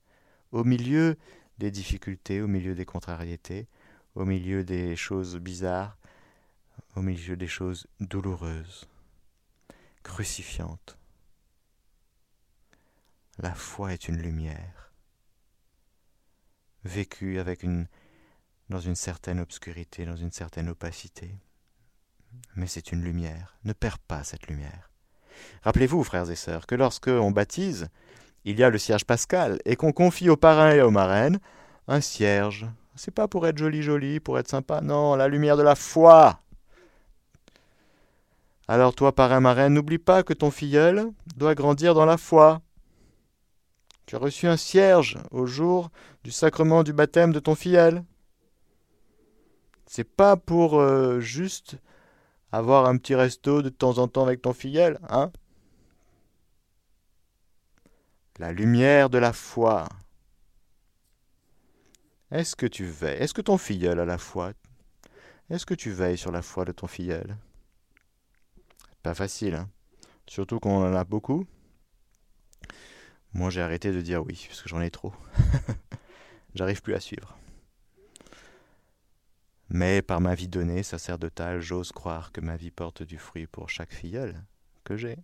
au 0.54 0.64
milieu 0.64 1.18
des 1.58 1.70
difficultés, 1.70 2.42
au 2.42 2.48
milieu 2.48 2.76
des 2.76 2.86
contrariétés, 2.86 3.68
au 4.16 4.24
milieu 4.24 4.64
des 4.64 4.96
choses 4.96 5.38
bizarres, 5.38 5.98
au 6.96 7.02
milieu 7.02 7.36
des 7.36 7.48
choses 7.48 7.88
douloureuses, 8.00 8.88
crucifiantes. 10.04 10.98
La 13.38 13.54
foi 13.54 13.94
est 13.94 14.08
une 14.08 14.18
lumière, 14.18 14.92
vécue 16.84 17.40
avec 17.40 17.64
une, 17.64 17.88
dans 18.70 18.80
une 18.80 18.96
certaine 18.96 19.40
obscurité, 19.40 20.06
dans 20.06 20.18
une 20.18 20.32
certaine 20.32 20.70
opacité. 20.70 21.36
Mais 22.56 22.68
c'est 22.68 22.92
une 22.92 23.02
lumière. 23.02 23.58
Ne 23.64 23.74
perds 23.74 24.00
pas 24.00 24.24
cette 24.24 24.48
lumière. 24.48 24.92
Rappelez-vous, 25.64 26.04
frères 26.04 26.30
et 26.30 26.36
sœurs, 26.36 26.68
que 26.68 26.76
lorsque 26.76 27.08
on 27.08 27.32
baptise, 27.32 27.88
il 28.46 28.60
y 28.60 28.64
a 28.64 28.70
le 28.70 28.78
cierge 28.78 29.06
pascal, 29.06 29.60
et 29.66 29.76
qu'on 29.76 29.92
confie 29.92 30.30
aux 30.30 30.38
parrains 30.38 30.74
et 30.74 30.82
aux 30.82 30.92
marraines 30.92 31.40
un 31.88 32.02
cierge. 32.02 32.68
C'est 32.96 33.14
pas 33.14 33.28
pour 33.28 33.48
être 33.48 33.58
joli 33.58 33.82
joli, 33.82 34.20
pour 34.20 34.38
être 34.38 34.50
sympa, 34.50 34.82
non, 34.82 35.16
la 35.16 35.28
lumière 35.28 35.58
de 35.58 35.64
la 35.64 35.76
foi. 35.76 36.42
Alors 38.70 38.94
toi, 38.94 39.16
parrain 39.16 39.40
marraine, 39.40 39.74
n'oublie 39.74 39.98
pas 39.98 40.22
que 40.22 40.32
ton 40.32 40.52
filleul 40.52 41.12
doit 41.36 41.56
grandir 41.56 41.96
dans 41.96 42.06
la 42.06 42.18
foi. 42.18 42.62
Tu 44.06 44.16
as 44.16 44.20
reçu 44.20 44.46
un 44.46 44.58
cierge 44.58 45.18
au 45.32 45.48
jour 45.48 45.90
du 46.24 46.30
sacrement 46.30 46.84
du 46.84 46.94
baptême 46.94 47.34
de 47.34 47.40
ton 47.40 47.56
filleul. 47.56 48.04
C'est 49.88 50.04
pas 50.04 50.38
pour 50.38 50.80
euh, 50.80 51.20
juste 51.20 51.78
avoir 52.52 52.86
un 52.86 52.98
petit 52.98 53.16
resto 53.16 53.64
de 53.64 53.70
temps 53.70 53.98
en 53.98 54.08
temps 54.08 54.22
avec 54.22 54.44
ton 54.44 54.54
filleul, 54.54 55.00
hein 55.10 55.32
La 58.38 58.52
lumière 58.52 59.10
de 59.10 59.18
la 59.18 59.34
foi. 59.34 59.90
Est-ce 62.30 62.56
que 62.56 62.68
tu 62.68 62.86
veilles 62.86 63.18
Est-ce 63.18 63.34
que 63.34 63.42
ton 63.42 63.58
filleul 63.58 64.00
a 64.00 64.06
la 64.06 64.20
foi? 64.20 64.52
Est-ce 65.50 65.66
que 65.66 65.74
tu 65.74 65.90
veilles 65.90 66.20
sur 66.20 66.32
la 66.32 66.44
foi 66.44 66.66
de 66.66 66.72
ton 66.72 66.86
filleul? 66.86 67.36
Pas 69.04 69.14
facile, 69.14 69.56
hein 69.56 69.70
Surtout 70.28 70.60
qu'on 70.60 70.86
en 70.86 70.94
a 70.94 71.04
beaucoup. 71.04 71.46
Moi, 73.34 73.50
j'ai 73.50 73.62
arrêté 73.62 73.92
de 73.92 74.02
dire 74.02 74.26
oui, 74.26 74.46
parce 74.48 74.62
que 74.62 74.70
j'en 74.70 74.82
ai 74.82 74.92
trop. 74.92 75.14
J'arrive 76.56 76.82
plus 76.82 76.96
à 76.96 77.00
suivre. 77.00 77.38
Mais 79.70 80.02
par 80.02 80.20
ma 80.20 80.34
vie 80.34 80.48
donnée, 80.48 80.82
sacerdotale, 80.82 81.62
j'ose 81.62 81.92
croire 81.92 82.32
que 82.32 82.42
ma 82.42 82.58
vie 82.58 82.72
porte 82.72 83.04
du 83.04 83.18
fruit 83.18 83.46
pour 83.46 83.70
chaque 83.70 83.94
filleule 83.94 84.44
que 84.84 84.98
j'ai. 84.98 85.18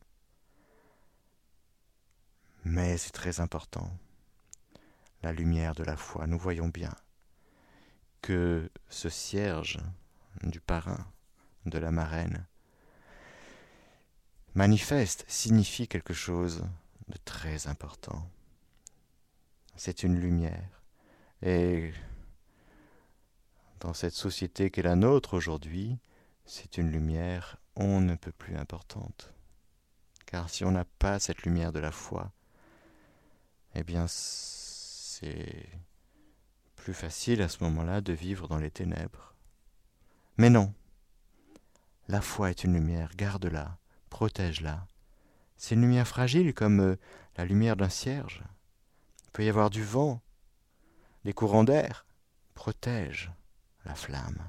Mais 2.64 2.98
c'est 2.98 3.12
très 3.12 3.40
important. 3.40 3.92
La 5.24 5.34
lumière 5.34 5.74
de 5.74 5.84
la 5.84 5.98
foi, 5.98 6.28
nous 6.28 6.38
voyons 6.38 6.68
bien 6.68 6.94
que 8.22 8.70
ce 8.90 9.10
cierge 9.10 9.80
du 10.44 10.60
parrain, 10.60 11.08
de 11.66 11.78
la 11.78 11.92
marraine, 11.92 12.48
manifeste, 14.56 15.26
signifie 15.28 15.88
quelque 15.88 16.14
chose 16.14 16.64
de 17.10 17.18
très 17.26 17.68
important. 17.68 18.28
C'est 19.76 20.04
une 20.04 20.20
lumière. 20.20 20.82
Et 21.42 21.94
dans 23.82 23.94
cette 23.94 24.14
société 24.14 24.72
qu'est 24.72 24.82
la 24.82 24.96
nôtre 24.96 25.36
aujourd'hui, 25.36 26.00
c'est 26.46 26.78
une 26.78 26.90
lumière 26.90 27.58
on 27.76 28.00
ne 28.00 28.16
peut 28.16 28.32
plus 28.32 28.56
importante. 28.56 29.34
Car 30.26 30.50
si 30.50 30.64
on 30.64 30.72
n'a 30.72 30.86
pas 30.86 31.20
cette 31.20 31.44
lumière 31.44 31.74
de 31.74 31.80
la 31.80 31.92
foi, 31.92 32.32
eh 33.76 33.84
bien 33.84 34.06
c'est 34.08 35.70
plus 36.76 36.94
facile 36.94 37.42
à 37.42 37.50
ce 37.50 37.64
moment-là 37.66 38.00
de 38.00 38.14
vivre 38.14 38.48
dans 38.48 38.58
les 38.58 38.72
ténèbres. 38.72 39.36
Mais 40.38 40.50
non, 40.50 40.74
la 42.08 42.22
foi 42.22 42.50
est 42.50 42.64
une 42.64 42.74
lumière, 42.74 43.12
garde-la, 43.16 43.78
protège-la, 44.16 44.88
c'est 45.58 45.76
une 45.76 45.82
lumière 45.82 46.08
fragile 46.08 46.54
comme 46.54 46.80
euh, 46.80 46.96
la 47.36 47.44
lumière 47.44 47.76
d'un 47.76 47.90
cierge. 47.90 48.44
Il 49.26 49.32
peut 49.32 49.44
y 49.44 49.50
avoir 49.50 49.70
du 49.70 49.84
vent, 49.84 50.22
des 51.26 51.34
courants 51.34 51.66
d'air. 51.66 52.06
Protège 52.54 53.30
la 53.84 53.94
flamme. 53.94 54.42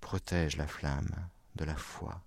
Protège 0.00 0.56
la 0.56 0.66
flamme 0.66 1.28
de 1.56 1.66
la 1.66 1.76
foi. 1.76 2.22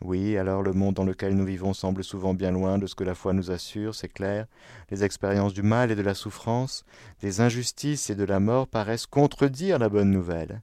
Oui, 0.00 0.36
alors 0.36 0.62
le 0.62 0.74
monde 0.74 0.94
dans 0.94 1.02
lequel 1.02 1.34
nous 1.34 1.44
vivons 1.44 1.74
semble 1.74 2.04
souvent 2.04 2.34
bien 2.34 2.52
loin 2.52 2.78
de 2.78 2.86
ce 2.86 2.94
que 2.94 3.02
la 3.02 3.16
foi 3.16 3.32
nous 3.32 3.50
assure, 3.50 3.96
c'est 3.96 4.08
clair. 4.08 4.46
Les 4.90 5.02
expériences 5.02 5.54
du 5.54 5.62
mal 5.62 5.90
et 5.90 5.96
de 5.96 6.02
la 6.02 6.14
souffrance, 6.14 6.84
des 7.20 7.40
injustices 7.40 8.10
et 8.10 8.14
de 8.14 8.22
la 8.22 8.38
mort 8.38 8.68
paraissent 8.68 9.06
contredire 9.06 9.80
la 9.80 9.88
bonne 9.88 10.12
nouvelle. 10.12 10.62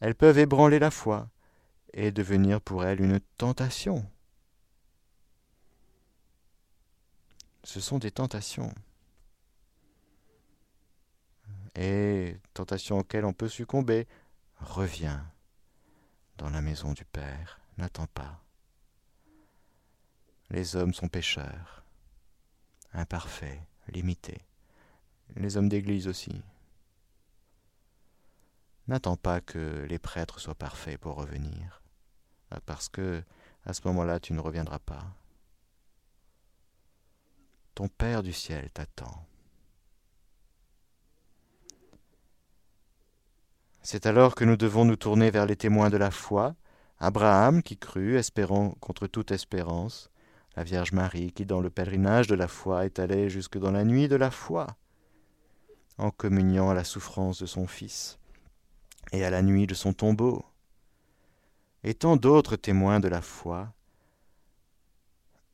Elles 0.00 0.14
peuvent 0.14 0.38
ébranler 0.38 0.78
la 0.78 0.90
foi, 0.90 1.28
et 1.92 2.12
devenir 2.12 2.60
pour 2.60 2.84
elle 2.84 3.00
une 3.00 3.20
tentation. 3.36 4.08
Ce 7.64 7.80
sont 7.80 7.98
des 7.98 8.10
tentations. 8.10 8.74
Et 11.74 12.36
tentations 12.54 12.98
auxquelles 12.98 13.24
on 13.24 13.32
peut 13.32 13.48
succomber. 13.48 14.06
Reviens 14.56 15.30
dans 16.36 16.50
la 16.50 16.60
maison 16.60 16.92
du 16.92 17.04
Père, 17.04 17.60
n'attends 17.76 18.06
pas. 18.06 18.42
Les 20.50 20.76
hommes 20.76 20.94
sont 20.94 21.08
pécheurs, 21.08 21.84
imparfaits, 22.92 23.60
limités. 23.88 24.40
Les 25.36 25.56
hommes 25.56 25.68
d'Église 25.68 26.08
aussi. 26.08 26.42
N'attends 28.88 29.18
pas 29.18 29.42
que 29.42 29.84
les 29.86 29.98
prêtres 29.98 30.40
soient 30.40 30.54
parfaits 30.54 30.98
pour 30.98 31.16
revenir, 31.16 31.82
ah, 32.50 32.58
parce 32.64 32.88
que 32.88 33.22
à 33.66 33.74
ce 33.74 33.82
moment-là 33.84 34.18
tu 34.18 34.32
ne 34.32 34.40
reviendras 34.40 34.78
pas. 34.78 35.04
Ton 37.74 37.88
Père 37.88 38.22
du 38.22 38.32
ciel 38.32 38.70
t'attend. 38.70 39.26
C'est 43.82 44.06
alors 44.06 44.34
que 44.34 44.44
nous 44.46 44.56
devons 44.56 44.86
nous 44.86 44.96
tourner 44.96 45.30
vers 45.30 45.44
les 45.44 45.56
témoins 45.56 45.90
de 45.90 45.98
la 45.98 46.10
foi, 46.10 46.56
Abraham 46.98 47.62
qui 47.62 47.76
crut, 47.76 48.16
espérant 48.16 48.70
contre 48.80 49.06
toute 49.06 49.32
espérance, 49.32 50.10
la 50.56 50.64
Vierge 50.64 50.92
Marie 50.92 51.32
qui 51.32 51.44
dans 51.44 51.60
le 51.60 51.68
pèlerinage 51.68 52.26
de 52.26 52.34
la 52.34 52.48
foi 52.48 52.86
est 52.86 52.98
allée 52.98 53.28
jusque 53.28 53.58
dans 53.58 53.70
la 53.70 53.84
nuit 53.84 54.08
de 54.08 54.16
la 54.16 54.30
foi, 54.30 54.66
en 55.98 56.10
communiant 56.10 56.70
à 56.70 56.74
la 56.74 56.84
souffrance 56.84 57.38
de 57.38 57.46
son 57.46 57.66
Fils 57.66 58.18
et 59.12 59.24
à 59.24 59.30
la 59.30 59.42
nuit 59.42 59.66
de 59.66 59.74
son 59.74 59.92
tombeau, 59.92 60.44
et 61.84 61.94
tant 61.94 62.16
d'autres 62.16 62.56
témoins 62.56 63.00
de 63.00 63.08
la 63.08 63.22
foi, 63.22 63.72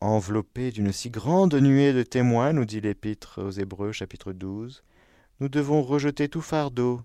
enveloppés 0.00 0.70
d'une 0.70 0.92
si 0.92 1.10
grande 1.10 1.54
nuée 1.54 1.92
de 1.92 2.02
témoins, 2.02 2.52
nous 2.52 2.64
dit 2.64 2.80
l'Épître 2.80 3.42
aux 3.42 3.50
Hébreux 3.50 3.92
chapitre 3.92 4.32
12, 4.32 4.82
nous 5.40 5.48
devons 5.48 5.82
rejeter 5.82 6.28
tout 6.28 6.42
fardeau 6.42 7.02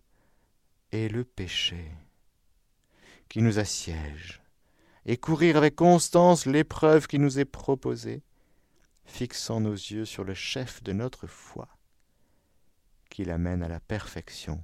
et 0.91 1.09
le 1.09 1.23
péché 1.23 1.91
qui 3.27 3.41
nous 3.41 3.59
assiège, 3.59 4.41
et 5.05 5.17
courir 5.17 5.57
avec 5.57 5.75
constance 5.75 6.45
l'épreuve 6.45 7.07
qui 7.07 7.19
nous 7.19 7.39
est 7.39 7.45
proposée, 7.45 8.23
fixant 9.05 9.59
nos 9.59 9.73
yeux 9.73 10.05
sur 10.05 10.23
le 10.23 10.33
chef 10.33 10.83
de 10.83 10.93
notre 10.93 11.27
foi, 11.27 11.67
qui 13.09 13.23
l'amène 13.23 13.63
à 13.63 13.67
la 13.67 13.79
perfection 13.79 14.63